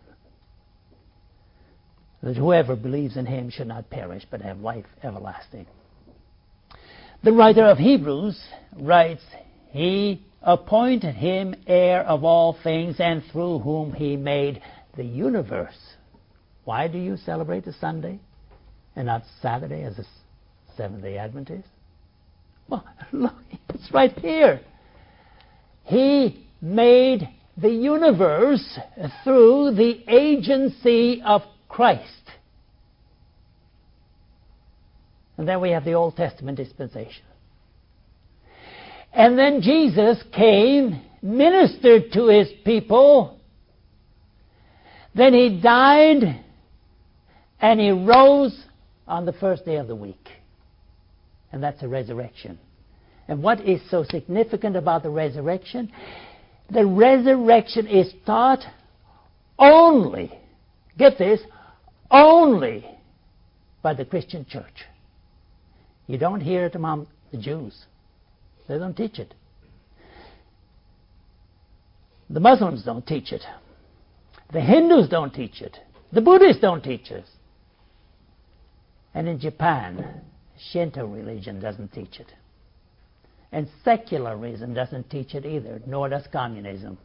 [2.23, 5.65] that whoever believes in him should not perish but have life everlasting.
[7.23, 8.39] The writer of Hebrews
[8.77, 9.21] writes,
[9.69, 14.61] He appointed him heir of all things, and through whom he made
[14.97, 15.77] the universe.
[16.63, 18.19] Why do you celebrate the Sunday
[18.95, 20.03] and not Saturday as a
[20.75, 21.67] Seventh day Adventist?
[22.67, 23.33] Well, look,
[23.69, 24.61] it's right here.
[25.83, 28.79] He made the universe
[29.23, 32.03] through the agency of Christ.
[35.37, 37.23] And then we have the Old Testament dispensation.
[39.13, 43.39] And then Jesus came, ministered to his people,
[45.15, 46.43] then he died,
[47.61, 48.65] and he rose
[49.07, 50.27] on the first day of the week.
[51.53, 52.59] And that's a resurrection.
[53.29, 55.89] And what is so significant about the resurrection?
[56.69, 58.63] The resurrection is taught
[59.57, 60.37] only,
[60.97, 61.39] get this,
[62.11, 62.85] only
[63.81, 64.85] by the Christian church.
[66.07, 67.85] You don't hear it among the Jews.
[68.67, 69.33] They don't teach it.
[72.29, 73.41] The Muslims don't teach it.
[74.53, 75.77] The Hindus don't teach it.
[76.11, 77.25] The Buddhists don't teach it.
[79.13, 80.21] And in Japan,
[80.71, 82.31] Shinto religion doesn't teach it.
[83.51, 86.97] And secularism doesn't teach it either, nor does communism.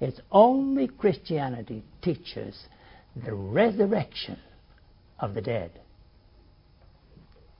[0.00, 2.66] It's only Christianity teaches
[3.24, 4.38] the resurrection
[5.18, 5.70] of the dead.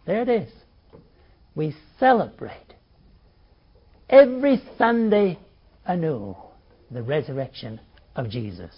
[0.06, 0.50] There it is.
[1.54, 2.74] We celebrate
[4.08, 5.38] every Sunday
[5.84, 6.36] anew
[6.90, 7.80] the resurrection
[8.16, 8.70] of Jesus.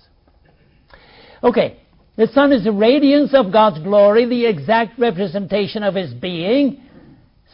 [1.42, 1.78] Okay,
[2.16, 6.82] the Son is the radiance of God's glory, the exact representation of His being,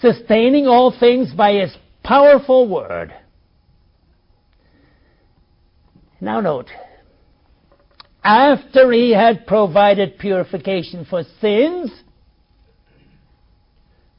[0.00, 3.14] sustaining all things by His powerful word.
[6.20, 6.70] Now, note,
[8.26, 11.92] after He had provided purification for sins,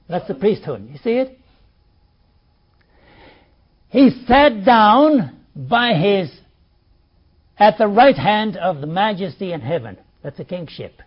[0.07, 0.87] that's the priesthood.
[0.89, 1.37] You see it?
[3.89, 6.31] He sat down by his
[7.57, 9.97] at the right hand of the majesty in heaven.
[10.23, 11.01] That's a kingship.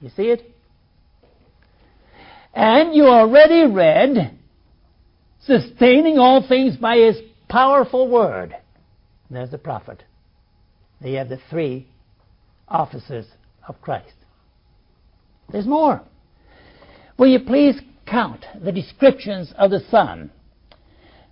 [0.00, 0.42] You see it?
[2.54, 4.36] And you already read,
[5.44, 8.56] sustaining all things by his powerful word.
[9.30, 10.02] There's the prophet.
[11.04, 11.86] There you have the three
[12.66, 13.26] offices
[13.68, 14.14] of Christ.
[15.52, 16.00] There's more.
[17.18, 20.30] Will you please count the descriptions of the Son?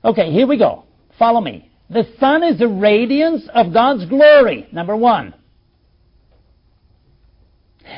[0.04, 0.84] Okay, here we go.
[1.18, 1.70] Follow me.
[1.88, 5.32] The Son is the radiance of God's glory, number one.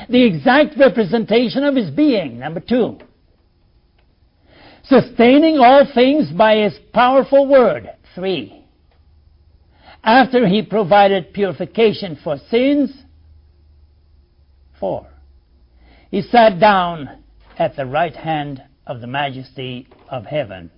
[0.09, 2.99] The exact representation of His being, number two.
[4.85, 8.64] Sustaining all things by His powerful word, three.
[10.05, 12.93] After He provided purification for sins,
[14.79, 15.07] four.
[16.11, 17.25] He sat down
[17.59, 20.71] at the right hand of the majesty of heaven.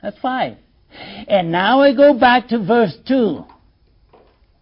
[0.00, 0.56] That's five.
[1.26, 3.44] And now I go back to verse 2.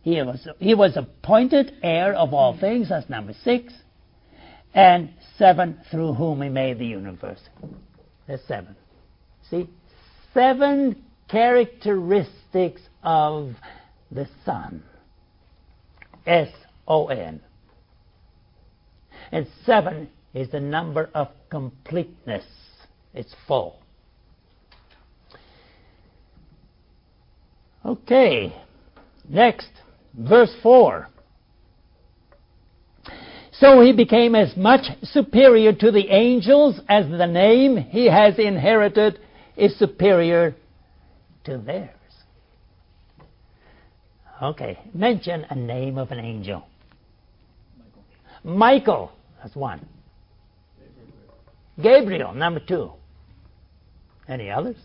[0.02, 3.72] He was, he was appointed heir of all things, that's number 6.
[4.72, 7.40] And 7, through whom he made the universe.
[8.26, 8.74] That's 7.
[9.50, 9.68] See?
[10.32, 13.54] Seven characteristics of
[14.10, 14.82] the Son.
[16.26, 16.48] S
[16.86, 17.40] O N.
[19.32, 22.44] And 7 is the number of completeness.
[23.14, 23.80] It's full.
[27.84, 28.54] Okay,
[29.28, 29.70] next,
[30.14, 31.08] verse 4.
[33.52, 39.18] So he became as much superior to the angels as the name he has inherited
[39.56, 40.54] is superior
[41.44, 41.99] to theirs.
[44.42, 46.66] Okay, mention a name of an angel.
[48.42, 48.56] Michael.
[48.56, 49.86] Michael, that's one.
[51.82, 52.92] Gabriel, number two.
[54.28, 54.76] Any others?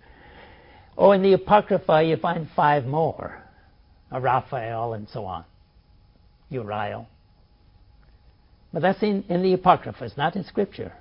[0.98, 3.42] oh, in the Apocrypha, you find five more
[4.12, 5.44] uh, Raphael and so on.
[6.50, 7.06] Uriel.
[8.72, 10.92] But that's in, in the Apocrypha, it's not in Scripture.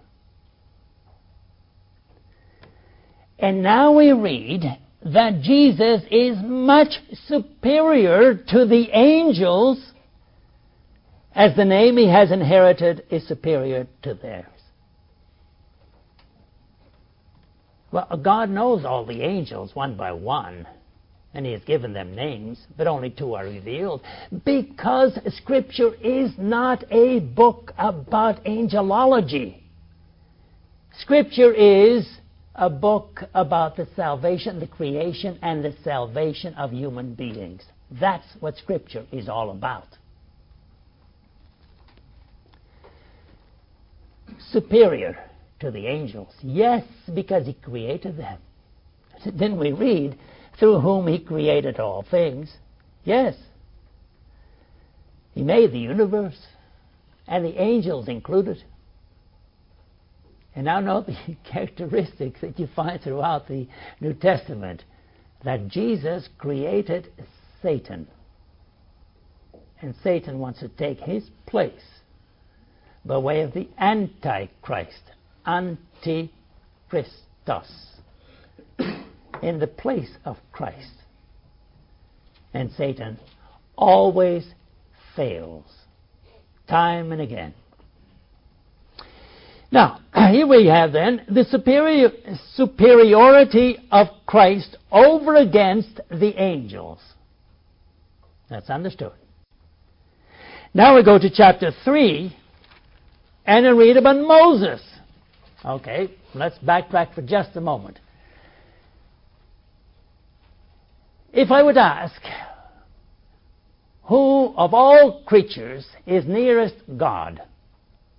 [3.39, 4.64] And now we read
[5.14, 6.93] that Jesus is much
[7.28, 9.91] superior to the angels
[11.34, 14.45] as the name he has inherited is superior to theirs.
[17.91, 20.68] Well, God knows all the angels one by one,
[21.34, 24.01] and He has given them names, but only two are revealed,
[24.43, 29.62] because Scripture is not a book about angelology.
[30.99, 32.08] Scripture is
[32.58, 37.64] a book about the salvation, the creation, and the salvation of human beings.
[37.91, 39.88] That's what Scripture is all about.
[44.51, 45.18] Superior
[45.60, 46.34] to the angels.
[46.41, 46.84] Yes,
[47.14, 48.39] because He created them.
[49.34, 50.18] Then we read,
[50.60, 52.51] through whom He created all things.
[53.03, 53.36] Yes.
[55.34, 56.39] He made the universe,
[57.28, 58.64] and the angels included.
[60.58, 61.16] And now note the
[61.49, 63.68] characteristics that you find throughout the
[64.01, 64.84] New Testament
[65.45, 67.12] that Jesus created
[67.62, 68.08] Satan.
[69.80, 72.01] And Satan wants to take his place
[73.05, 75.03] by way of the Antichrist,
[75.45, 76.32] Antichristos,
[79.43, 81.03] in the place of Christ.
[82.55, 83.20] And Satan
[83.76, 84.43] always
[85.16, 85.66] fails,
[86.68, 87.53] time and again.
[89.72, 89.99] Now,
[90.32, 92.09] here we have then the superior,
[92.53, 96.99] superiority of Christ over against the angels.
[98.49, 99.13] That's understood.
[100.74, 102.36] Now we go to chapter 3
[103.45, 104.82] and we read about Moses.
[105.65, 107.99] Okay, let's backtrack for just a moment.
[111.34, 112.22] If I would ask,
[114.03, 117.41] who of all creatures is nearest God?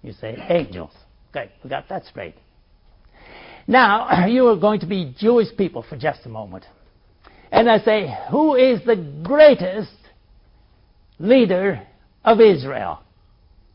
[0.03, 0.92] You say angels.
[1.31, 2.35] Okay, we got that straight.
[3.66, 6.64] Now, you are going to be Jewish people for just a moment.
[7.51, 9.93] And I say, who is the greatest
[11.18, 11.87] leader
[12.24, 13.01] of Israel?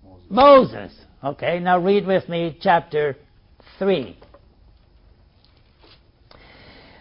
[0.04, 0.30] Moses.
[0.30, 1.00] Moses.
[1.24, 3.16] Okay, now read with me chapter
[3.80, 4.18] 3.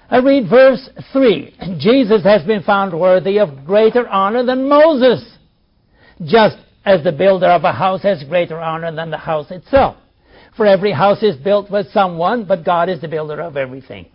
[0.08, 1.56] I read verse 3.
[1.80, 5.24] Jesus has been found worthy of greater honor than Moses,
[6.24, 9.96] just as the builder of a house has greater honor than the house itself.
[10.56, 14.06] For every house is built with someone, but God is the builder of everything.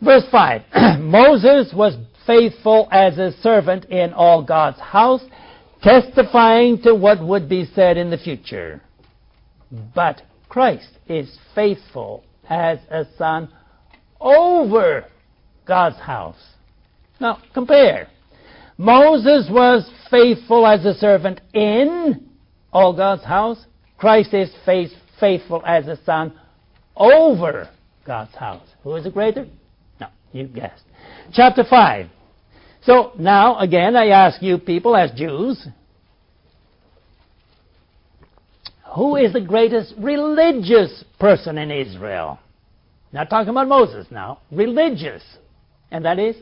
[0.00, 0.62] Verse 5
[1.00, 1.96] Moses was
[2.26, 5.22] faithful as a servant in all God's house,
[5.82, 8.80] testifying to what would be said in the future.
[9.94, 13.48] But Christ is faithful as a son
[14.20, 15.04] over
[15.66, 16.42] God's house.
[17.20, 18.08] Now, compare.
[18.78, 22.28] Moses was faithful as a servant in
[22.72, 23.64] all God's house.
[23.98, 26.32] Christ is faithful faithful as a son
[26.96, 27.68] over
[28.06, 28.66] God's house.
[28.82, 29.46] Who is the greater?
[30.00, 30.84] No, you guessed.
[31.32, 32.06] Chapter 5.
[32.82, 35.66] So now, again, I ask you people as Jews,
[38.94, 42.38] who is the greatest religious person in Israel?
[43.12, 44.40] Not talking about Moses now.
[44.50, 45.22] Religious.
[45.90, 46.36] And that is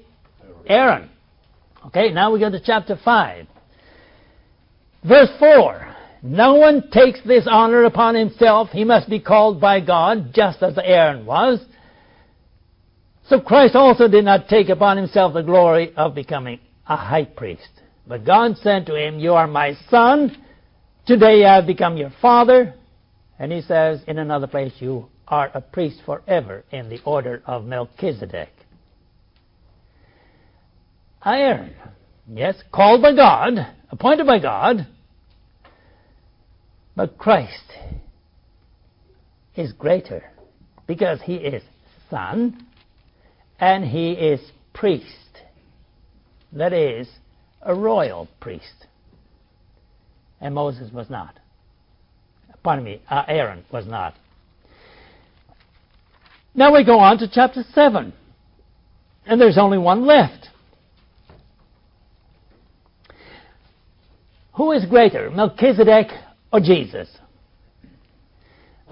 [0.67, 1.09] Aaron.
[1.87, 3.47] Okay, now we go to chapter 5.
[5.07, 5.94] Verse 4.
[6.27, 8.71] No one takes this honor upon himself.
[8.71, 11.63] He must be called by God, just as Aaron was.
[13.29, 17.69] So Christ also did not take upon himself the glory of becoming a high priest.
[18.07, 20.35] But God said to him, You are my son.
[21.07, 22.73] Today I have become your father.
[23.39, 27.67] And he says in another place, You are a priest forever in the order of
[27.67, 28.49] Melchizedek.
[31.23, 31.75] Aaron,
[32.31, 34.87] yes, called by God, appointed by God,
[36.97, 37.73] but Christ
[39.57, 40.25] is greater
[40.87, 41.63] because he is
[42.11, 42.67] Son
[43.59, 44.41] and he is
[44.73, 45.07] priest.
[46.53, 47.09] That is,
[47.63, 48.87] a royal priest.
[50.41, 51.39] And Moses was not.
[52.63, 54.15] Pardon me, uh, Aaron was not.
[56.55, 58.13] Now we go on to chapter 7.
[59.27, 60.49] And there's only one left.
[64.55, 66.09] Who is greater, Melchizedek
[66.55, 67.09] or Jesus?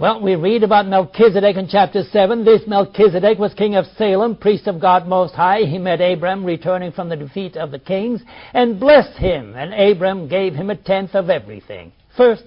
[0.00, 2.44] Well, we read about Melchizedek in chapter 7.
[2.44, 5.60] This Melchizedek was king of Salem, priest of God Most High.
[5.60, 8.20] He met Abram returning from the defeat of the kings
[8.52, 11.92] and blessed him, and Abram gave him a tenth of everything.
[12.16, 12.42] First,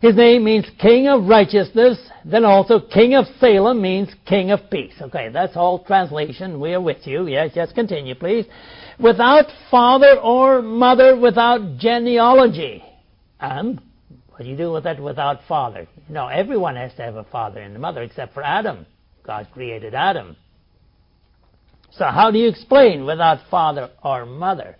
[0.00, 4.94] his name means king of righteousness, then also king of Salem means king of peace.
[5.00, 6.58] Okay, that's all translation.
[6.58, 7.28] We are with you.
[7.28, 8.46] Yes, yes, continue, please.
[8.98, 12.82] Without father or mother, without genealogy.
[13.38, 13.80] And
[14.34, 15.86] what do you do with that without father?
[16.08, 18.84] You know, everyone has to have a father and a mother except for Adam.
[19.24, 20.36] God created Adam.
[21.92, 24.76] So how do you explain without father or mother?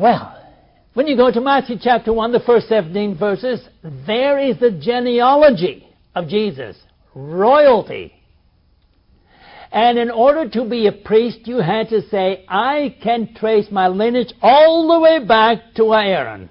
[0.00, 0.36] Well,
[0.94, 3.60] when you go to Matthew chapter 1, the first 17 verses,
[4.04, 5.86] there is the genealogy
[6.16, 6.76] of Jesus,
[7.14, 8.12] royalty.
[9.70, 13.86] And in order to be a priest, you had to say, I can trace my
[13.86, 16.50] lineage all the way back to Aaron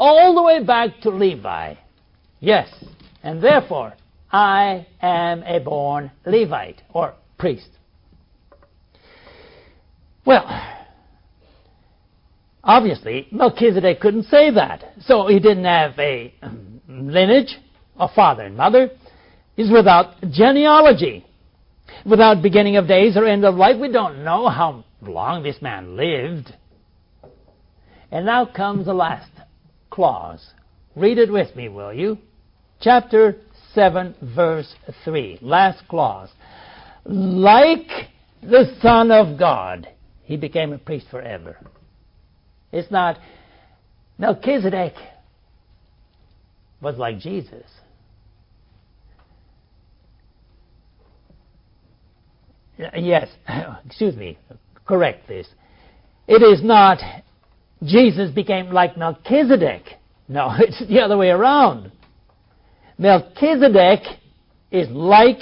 [0.00, 1.74] all the way back to Levi.
[2.40, 2.68] Yes,
[3.22, 3.92] And therefore,
[4.32, 7.68] I am a born Levite or priest.
[10.24, 10.46] Well,
[12.64, 14.84] obviously, Melchizedek couldn't say that.
[15.02, 16.32] So he didn't have a
[16.88, 17.58] lineage,
[17.98, 18.90] a father and mother.
[19.54, 21.26] He's without genealogy,
[22.06, 23.78] without beginning of days or end of life.
[23.78, 26.54] We don't know how long this man lived.
[28.10, 29.30] And now comes the last
[29.90, 30.44] clause.
[30.96, 32.18] Read it with me, will you?
[32.80, 33.36] Chapter
[33.74, 34.74] 7, verse
[35.04, 35.38] 3.
[35.42, 36.30] Last clause.
[37.04, 37.88] Like
[38.42, 39.88] the Son of God,
[40.22, 41.56] he became a priest forever.
[42.72, 43.18] It's not
[44.18, 44.92] Melchizedek
[46.82, 47.64] was like Jesus.
[52.94, 53.28] Yes,
[53.86, 54.38] excuse me,
[54.86, 55.46] correct this.
[56.28, 56.98] It is not
[57.84, 59.82] Jesus became like Melchizedek.
[60.28, 61.90] No, it's the other way around.
[62.98, 64.00] Melchizedek
[64.70, 65.38] is like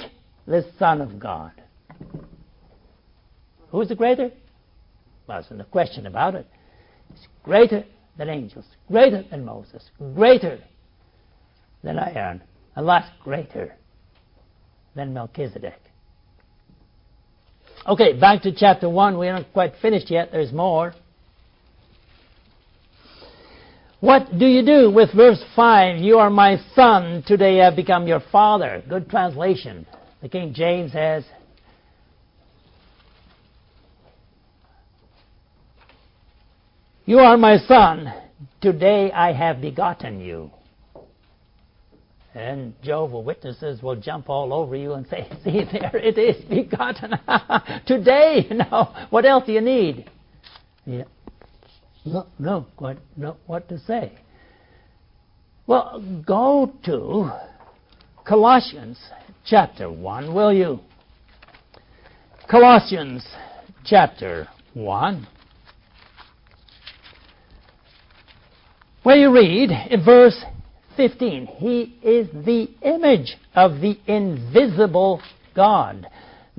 [0.47, 1.51] the Son of God.
[3.71, 4.31] Who's the greater?
[5.27, 6.47] Well, there's no question about it.
[7.11, 7.83] It's greater
[8.17, 9.83] than angels, greater than Moses,
[10.15, 10.59] greater
[11.83, 12.41] than Aaron,
[12.75, 13.75] and last greater
[14.95, 15.79] than Melchizedek.
[17.87, 19.17] Okay, back to chapter 1.
[19.17, 20.31] We aren't quite finished yet.
[20.31, 20.93] There's more.
[24.01, 25.97] What do you do with verse 5?
[25.97, 28.81] You are my son, today I have become your father.
[28.87, 29.85] Good translation.
[30.21, 31.25] The King James says,
[37.05, 38.13] You are my son,
[38.61, 40.51] today I have begotten you.
[42.33, 47.15] And Jehovah's Witnesses will jump all over you and say, See, there it is, begotten.
[47.85, 48.47] Today.
[48.51, 50.09] Now, what else do you need?
[50.85, 51.03] Yeah.
[52.11, 52.97] No, no, what,
[53.45, 54.13] what to say?
[55.67, 57.31] Well, go to
[58.25, 58.97] Colossians
[59.45, 60.79] chapter 1, will you?
[62.49, 63.23] Colossians
[63.85, 65.27] chapter 1.
[69.03, 70.43] Where you read in verse
[70.97, 75.21] 15, He is the image of the invisible
[75.55, 76.07] God,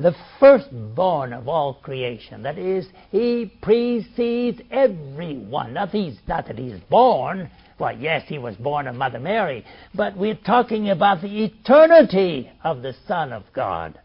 [0.02, 2.42] the firstborn of all creation.
[2.42, 5.74] That is, He precedes everyone.
[5.74, 7.50] Not, he's, not that He's born.
[7.78, 12.82] Well, yes, He was born of Mother Mary, but we're talking about the eternity of
[12.82, 13.98] the Son of God.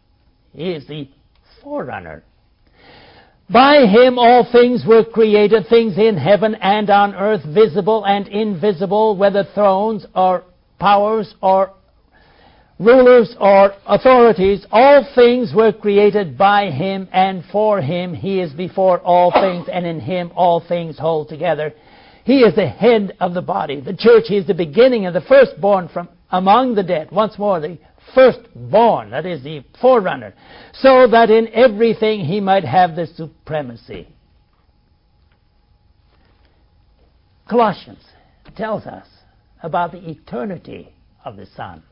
[0.54, 1.10] He is the
[1.62, 2.24] forerunner.
[3.50, 9.16] By him all things were created, things in heaven and on earth, visible and invisible,
[9.16, 10.44] whether thrones or
[10.80, 11.74] powers or
[12.80, 14.66] rulers or authorities.
[14.72, 18.14] All things were created by him and for him.
[18.14, 21.74] He is before all things, and in him all things hold together.
[22.24, 23.82] He is the head of the body.
[23.82, 27.10] The church, he is the beginning and the firstborn from among the dead.
[27.12, 27.78] Once more, the
[28.14, 30.34] firstborn, that is the forerunner,
[30.74, 34.08] so that in everything he might have the supremacy.
[37.48, 38.04] Colossians
[38.56, 39.06] tells us
[39.62, 40.90] about the eternity
[41.24, 41.84] of the Son.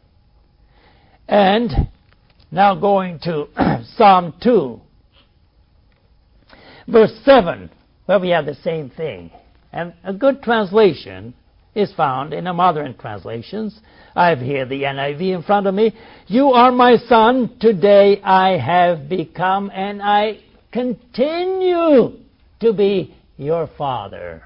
[1.27, 1.71] And
[2.51, 3.47] now going to
[3.95, 4.79] Psalm 2,
[6.87, 7.69] verse 7,
[8.05, 9.31] where we have the same thing.
[9.71, 11.33] And a good translation
[11.73, 13.79] is found in the modern translations.
[14.15, 15.95] I have here the NIV in front of me.
[16.27, 20.39] You are my son, today I have become, and I
[20.71, 22.19] continue
[22.59, 24.43] to be your father.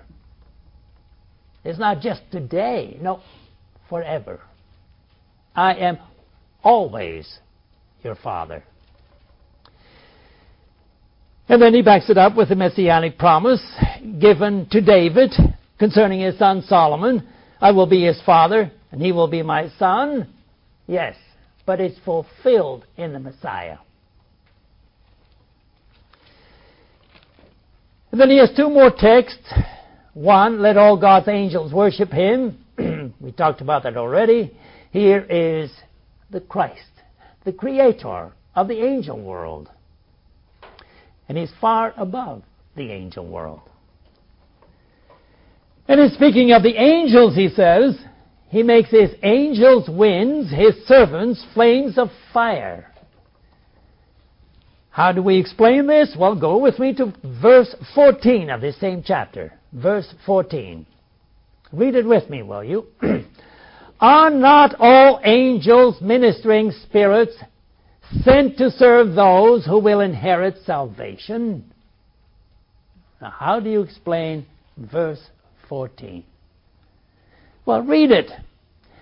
[1.66, 3.20] It's not just today, no,
[3.90, 4.40] forever.
[5.54, 5.98] I am
[6.68, 7.40] always
[8.04, 8.62] your father.
[11.48, 13.64] And then he backs it up with the messianic promise
[14.20, 15.32] given to David
[15.80, 17.26] concerning his son Solomon.
[17.62, 20.28] I will be his father, and he will be my son.
[20.88, 21.16] Yes,
[21.66, 23.78] but it's fulfilled in the Messiah.
[28.12, 29.54] And then he has two more texts.
[30.14, 32.58] One, let all God's angels worship him.
[33.22, 34.54] we talked about that already.
[34.92, 35.72] Here is
[36.30, 36.82] the Christ,
[37.46, 39.70] the creator of the angel world.
[41.30, 42.44] And he's far above
[42.76, 43.62] the angel world.
[45.88, 47.98] And in speaking of the angels, he says,
[48.50, 52.92] he makes his angels winds, his servants flames of fire.
[54.90, 56.16] How do we explain this?
[56.18, 59.54] Well, go with me to verse 14 of this same chapter.
[59.72, 60.86] Verse 14.
[61.72, 62.88] Read it with me, will you?
[64.00, 67.36] Are not all angels ministering spirits
[68.24, 71.72] sent to serve those who will inherit salvation?
[73.22, 74.46] Now, how do you explain
[74.78, 75.22] verse
[75.70, 76.24] 14.
[77.66, 78.32] Well, read it.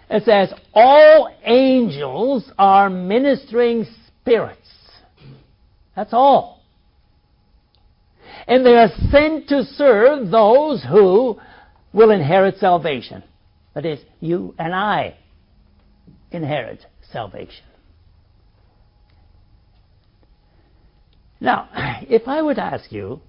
[0.09, 4.59] It says, all angels are ministering spirits.
[5.95, 6.61] That's all.
[8.47, 11.39] And they are sent to serve those who
[11.93, 13.23] will inherit salvation.
[13.75, 15.17] That is, you and I
[16.31, 17.65] inherit salvation.
[21.39, 21.69] Now,
[22.09, 23.21] if I would ask you,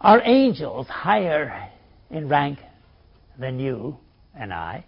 [0.00, 1.70] are angels higher
[2.10, 2.58] in rank
[3.38, 3.96] than you
[4.38, 4.84] and I?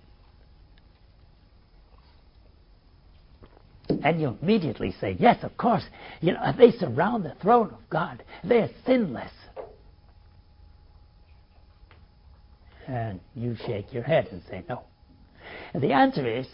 [3.88, 5.84] And you immediately say, Yes, of course.
[6.20, 8.22] You know, they surround the throne of God.
[8.42, 9.30] They are sinless.
[12.87, 14.82] And you shake your head and say, No.
[15.72, 16.47] And the answer is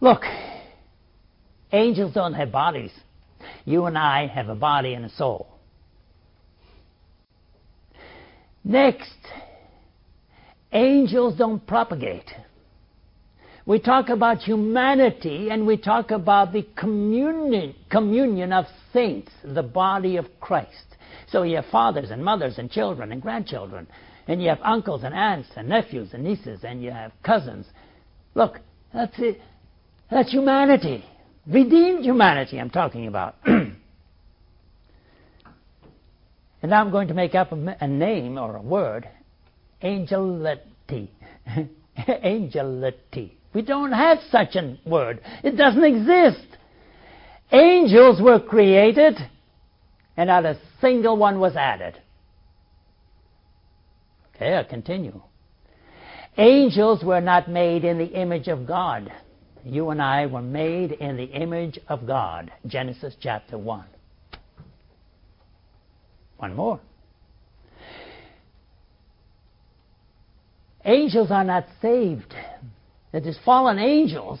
[0.00, 0.22] look,
[1.72, 2.92] angels don't have bodies.
[3.64, 5.48] You and I have a body and a soul.
[8.62, 9.18] Next,
[10.72, 12.30] angels don't propagate.
[13.66, 20.16] We talk about humanity and we talk about the communion, communion of saints, the body
[20.16, 20.93] of Christ.
[21.30, 23.86] So you have fathers and mothers and children and grandchildren,
[24.26, 27.66] and you have uncles and aunts and nephews and nieces, and you have cousins.
[28.34, 28.58] Look,
[28.92, 29.40] that's it.
[30.10, 31.04] That's humanity.
[31.46, 33.36] Redeemed humanity, I'm talking about.
[33.44, 33.76] and
[36.62, 39.08] now I'm going to make up a, a name or a word
[39.82, 41.10] angelity.
[42.08, 43.36] angelity.
[43.52, 45.20] We don't have such a word.
[45.44, 46.46] It doesn't exist.
[47.52, 49.16] Angels were created,
[50.16, 52.00] and not a single one was added.
[54.34, 55.20] Okay, I continue.
[56.36, 59.12] Angels were not made in the image of God.
[59.64, 62.52] You and I were made in the image of God.
[62.66, 63.84] Genesis chapter 1.
[66.38, 66.80] One more.
[70.84, 72.34] Angels are not saved
[73.12, 74.40] that is fallen angels,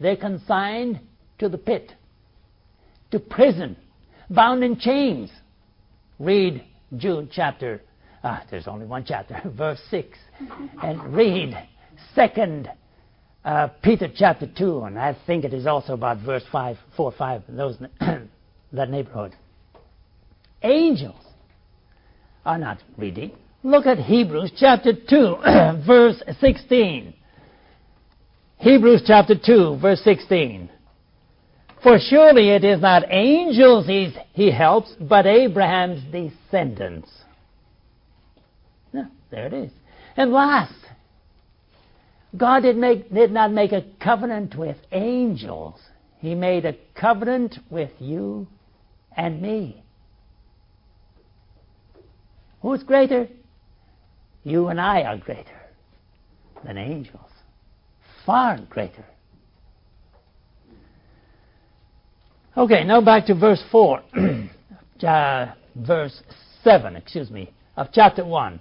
[0.00, 0.98] they're consigned
[1.38, 1.92] to the pit,
[3.12, 3.76] to prison,
[4.30, 5.30] bound in chains.
[6.18, 6.64] Read
[6.96, 7.82] Jude chapter,
[8.22, 10.18] ah, there's only one chapter, verse 6,
[10.82, 11.56] and read
[12.16, 12.72] 2nd
[13.44, 17.42] uh, Peter chapter 2, and I think it is also about verse 5, 4, 5,
[17.48, 17.76] those,
[18.72, 19.34] that neighborhood.
[20.62, 21.24] Angels
[22.44, 23.32] are not reading.
[23.62, 25.36] Look at Hebrews chapter 2,
[25.86, 27.14] verse 16.
[28.58, 30.68] Hebrews chapter 2, verse 16.
[31.82, 33.86] For surely it is not angels
[34.32, 37.10] he helps, but Abraham's descendants.
[38.92, 39.70] there it is.
[40.16, 40.74] And last,
[42.36, 45.80] God did, make, did not make a covenant with angels.
[46.18, 48.46] He made a covenant with you
[49.16, 49.82] and me.
[52.60, 53.26] Who's greater?
[54.44, 55.60] You and I are greater
[56.64, 57.30] than angels
[58.30, 59.04] far greater.
[62.56, 64.02] Okay, now back to verse 4,
[65.06, 65.46] uh,
[65.76, 66.20] verse
[66.64, 68.60] 7, excuse me, of chapter 1.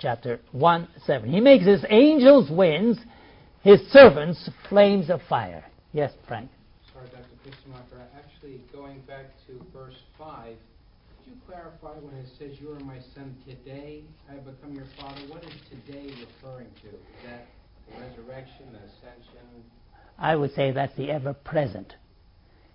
[0.00, 1.30] Chapter 1, 7.
[1.30, 2.98] He makes his angels winds,
[3.62, 5.64] his servants flames of fire.
[5.92, 6.50] Yes, Frank?
[6.92, 7.22] Sorry, Dr.
[7.46, 8.02] Kistemaker.
[8.16, 10.56] Actually, going back to verse 5,
[11.24, 14.86] could you clarify when it says, You are my son today, I have become your
[14.98, 15.20] father?
[15.28, 16.12] What is today
[16.42, 16.88] referring to?
[16.88, 17.46] Is that
[17.86, 19.46] the resurrection, the ascension?
[20.18, 21.94] I would say that's the ever present.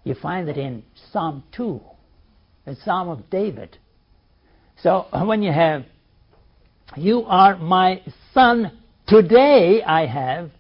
[0.07, 1.81] You find it in Psalm 2,
[2.65, 3.77] the Psalm of David.
[4.81, 5.83] So uh, when you have,
[6.95, 8.01] You are my
[8.33, 8.71] son,
[9.05, 10.51] today I have,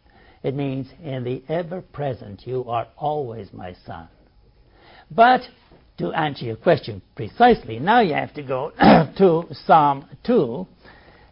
[0.43, 4.09] it means in the ever present, you are always my son.
[5.09, 5.43] But
[5.99, 8.71] to answer your question precisely, now you have to go
[9.17, 10.67] to Psalm 2.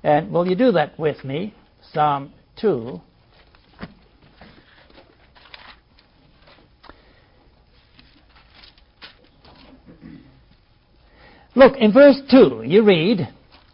[0.03, 1.53] And will you do that with me?
[1.91, 3.01] Psalm 2.
[11.55, 13.29] Look, in verse 2, you read,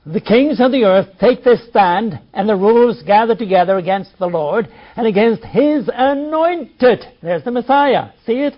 [0.05, 4.27] The kings of the earth take their stand, and the rulers gather together against the
[4.27, 7.03] Lord and against his anointed.
[7.23, 8.11] There's the Messiah.
[8.25, 8.53] See it?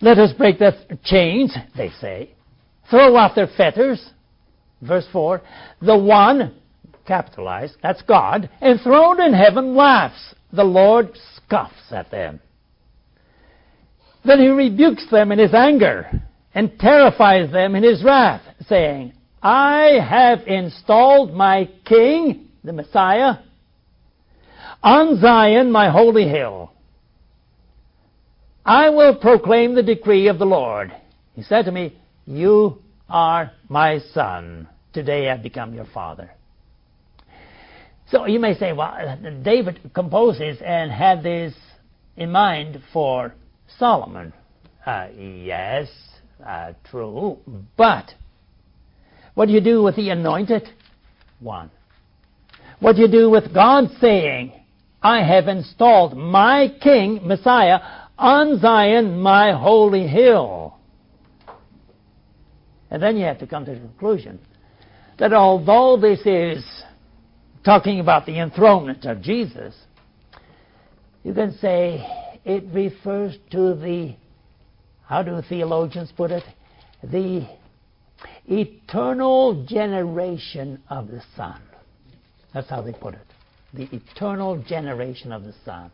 [0.00, 2.30] Let us break their chains, they say.
[2.90, 4.10] Throw off their fetters.
[4.82, 5.40] Verse 4.
[5.80, 6.56] The one,
[7.06, 10.34] capitalized, that's God, enthroned in heaven laughs.
[10.52, 12.40] The Lord scoffs at them.
[14.24, 16.22] Then he rebukes them in his anger
[16.54, 23.36] and terrifies them in his wrath, saying, I have installed my king, the Messiah,
[24.82, 26.72] on Zion, my holy hill.
[28.64, 30.94] I will proclaim the decree of the Lord.
[31.34, 32.78] He said to me, You
[33.08, 34.68] are my son.
[34.92, 36.30] Today I become your father.
[38.08, 41.54] So you may say, well, David composes and had this
[42.16, 43.34] in mind for
[43.78, 44.32] Solomon.
[44.86, 45.88] Uh, yes,
[46.44, 47.38] uh, true.
[47.76, 48.14] But
[49.34, 50.68] what do you do with the anointed
[51.40, 51.70] one?
[52.80, 54.52] What do you do with God saying,
[55.02, 57.80] I have installed my king, Messiah,
[58.18, 60.78] on Zion, my holy hill?
[62.90, 64.38] And then you have to come to the conclusion
[65.18, 66.64] that although this is
[67.64, 69.74] talking about the enthronement of Jesus,
[71.22, 72.04] you can say
[72.44, 74.14] it refers to the,
[75.06, 76.44] how do theologians put it?
[77.02, 77.46] The
[78.46, 81.60] eternal generation of the Son.
[82.52, 83.26] That's how they put it.
[83.74, 85.90] The eternal generation of the Son.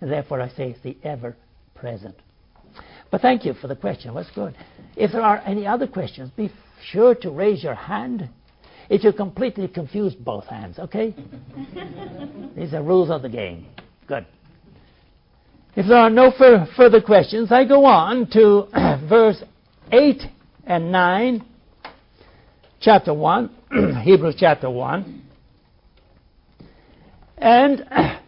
[0.00, 1.36] And therefore I say it's the ever
[1.74, 2.16] present.
[3.10, 4.14] But thank you for the question.
[4.14, 4.56] That's good.
[4.96, 6.50] If there are any other questions, be
[6.90, 8.28] sure to raise your hand.
[8.88, 11.14] If you're completely confused, both hands, okay?
[12.56, 13.66] These are rules of the game.
[14.06, 14.26] Good.
[15.76, 18.66] If there are no fur- further questions, I go on to
[19.08, 19.42] verse
[19.92, 20.22] 8
[20.66, 21.44] and 9,
[22.80, 23.50] chapter 1,
[24.02, 25.22] Hebrews chapter 1.
[27.38, 27.86] And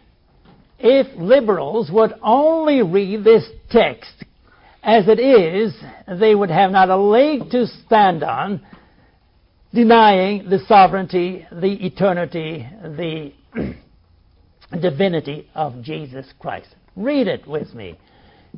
[0.79, 4.23] if liberals would only read this text
[4.81, 5.73] as it is,
[6.19, 8.65] they would have not a leg to stand on,
[9.73, 13.31] denying the sovereignty, the eternity, the
[14.81, 16.75] divinity of Jesus Christ.
[16.95, 17.97] Read it with me.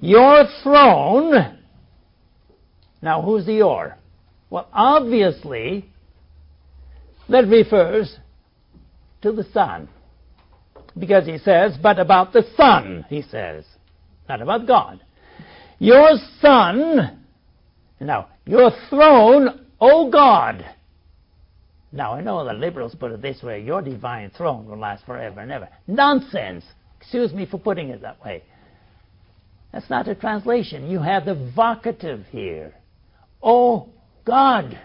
[0.02, 1.60] Your throne.
[3.02, 3.98] Now, who's the your?
[4.50, 5.90] Well, obviously,
[7.30, 8.18] that refers
[9.22, 9.90] to the Son.
[10.98, 13.66] Because he says, but about the Son, he says,
[14.30, 15.02] not about God.
[15.80, 16.12] Your
[16.42, 17.20] Son,
[18.00, 20.66] now, your throne, O God.
[21.92, 25.40] Now, I know the liberals put it this way your divine throne will last forever
[25.42, 25.70] and ever.
[25.88, 26.64] Nonsense.
[27.06, 28.42] Excuse me for putting it that way.
[29.72, 30.90] That's not a translation.
[30.90, 32.74] You have the vocative here.
[33.44, 33.90] Oh
[34.26, 34.80] God.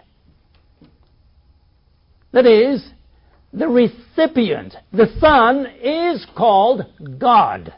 [2.33, 2.87] That is,
[3.55, 6.83] the recipient, the Son, is called
[7.19, 7.73] God,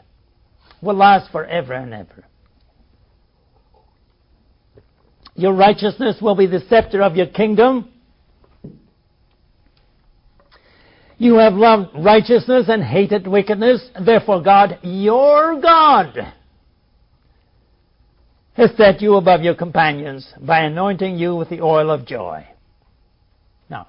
[0.81, 2.25] will last forever and ever.
[5.35, 7.92] Your righteousness will be the scepter of your kingdom.
[11.17, 13.87] You have loved righteousness and hated wickedness.
[14.03, 16.33] Therefore, God, your God,
[18.53, 22.45] has set you above your companions by anointing you with the oil of joy.
[23.69, 23.87] Now,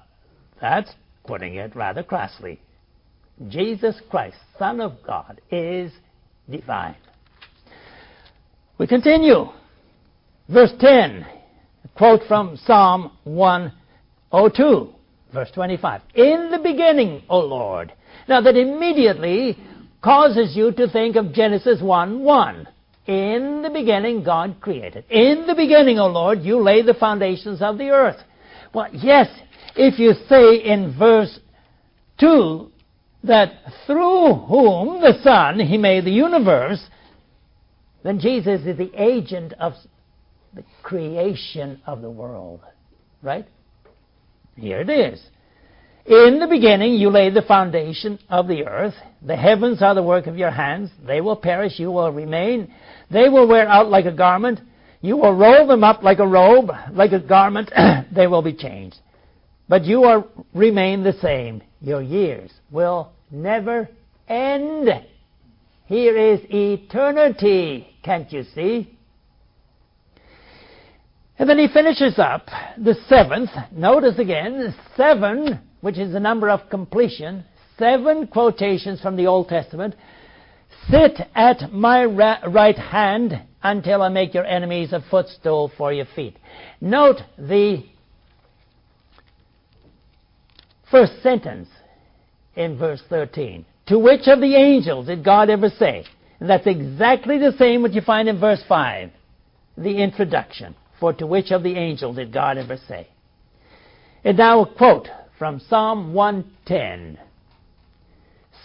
[0.59, 0.91] that's
[1.25, 2.59] putting it rather crassly.
[3.47, 5.91] Jesus Christ, Son of God, is
[6.49, 6.95] divine.
[8.77, 9.45] We continue.
[10.49, 11.25] Verse 10,
[11.95, 14.89] quote from Psalm 102.
[15.35, 16.01] Verse 25.
[16.15, 17.91] In the beginning, O Lord.
[18.29, 19.57] Now that immediately
[20.01, 22.67] causes you to think of Genesis 1 1.
[23.07, 25.03] In the beginning, God created.
[25.09, 28.15] In the beginning, O Lord, you laid the foundations of the earth.
[28.73, 29.27] Well, yes,
[29.75, 31.37] if you say in verse
[32.21, 32.71] 2
[33.25, 33.55] that
[33.85, 36.81] through whom the Son, He made the universe,
[38.03, 39.73] then Jesus is the agent of
[40.53, 42.61] the creation of the world.
[43.21, 43.45] Right?
[44.55, 45.21] Here it is.
[46.05, 48.93] In the beginning, you laid the foundation of the earth.
[49.25, 50.91] The heavens are the work of your hands.
[51.05, 52.71] They will perish, you will remain.
[53.09, 54.59] They will wear out like a garment.
[55.01, 57.71] You will roll them up like a robe, like a garment.
[58.15, 58.97] they will be changed.
[59.67, 61.63] But you are remain the same.
[61.81, 63.89] Your years will never
[64.27, 64.89] end.
[65.87, 67.87] Here is eternity.
[68.03, 68.94] Can't you see?
[71.37, 73.49] And then he finishes up the seventh.
[73.71, 77.43] Notice again, seven, which is the number of completion,
[77.77, 79.95] seven quotations from the Old Testament.
[80.89, 86.37] Sit at my right hand until I make your enemies a footstool for your feet.
[86.79, 87.83] Note the
[90.89, 91.67] first sentence
[92.55, 93.65] in verse 13.
[93.87, 96.05] To which of the angels did God ever say?
[96.39, 99.09] And that's exactly the same what you find in verse 5,
[99.77, 100.75] the introduction.
[100.99, 103.07] For to which of the angels did God ever say?
[104.23, 107.19] And now a quote from Psalm 110.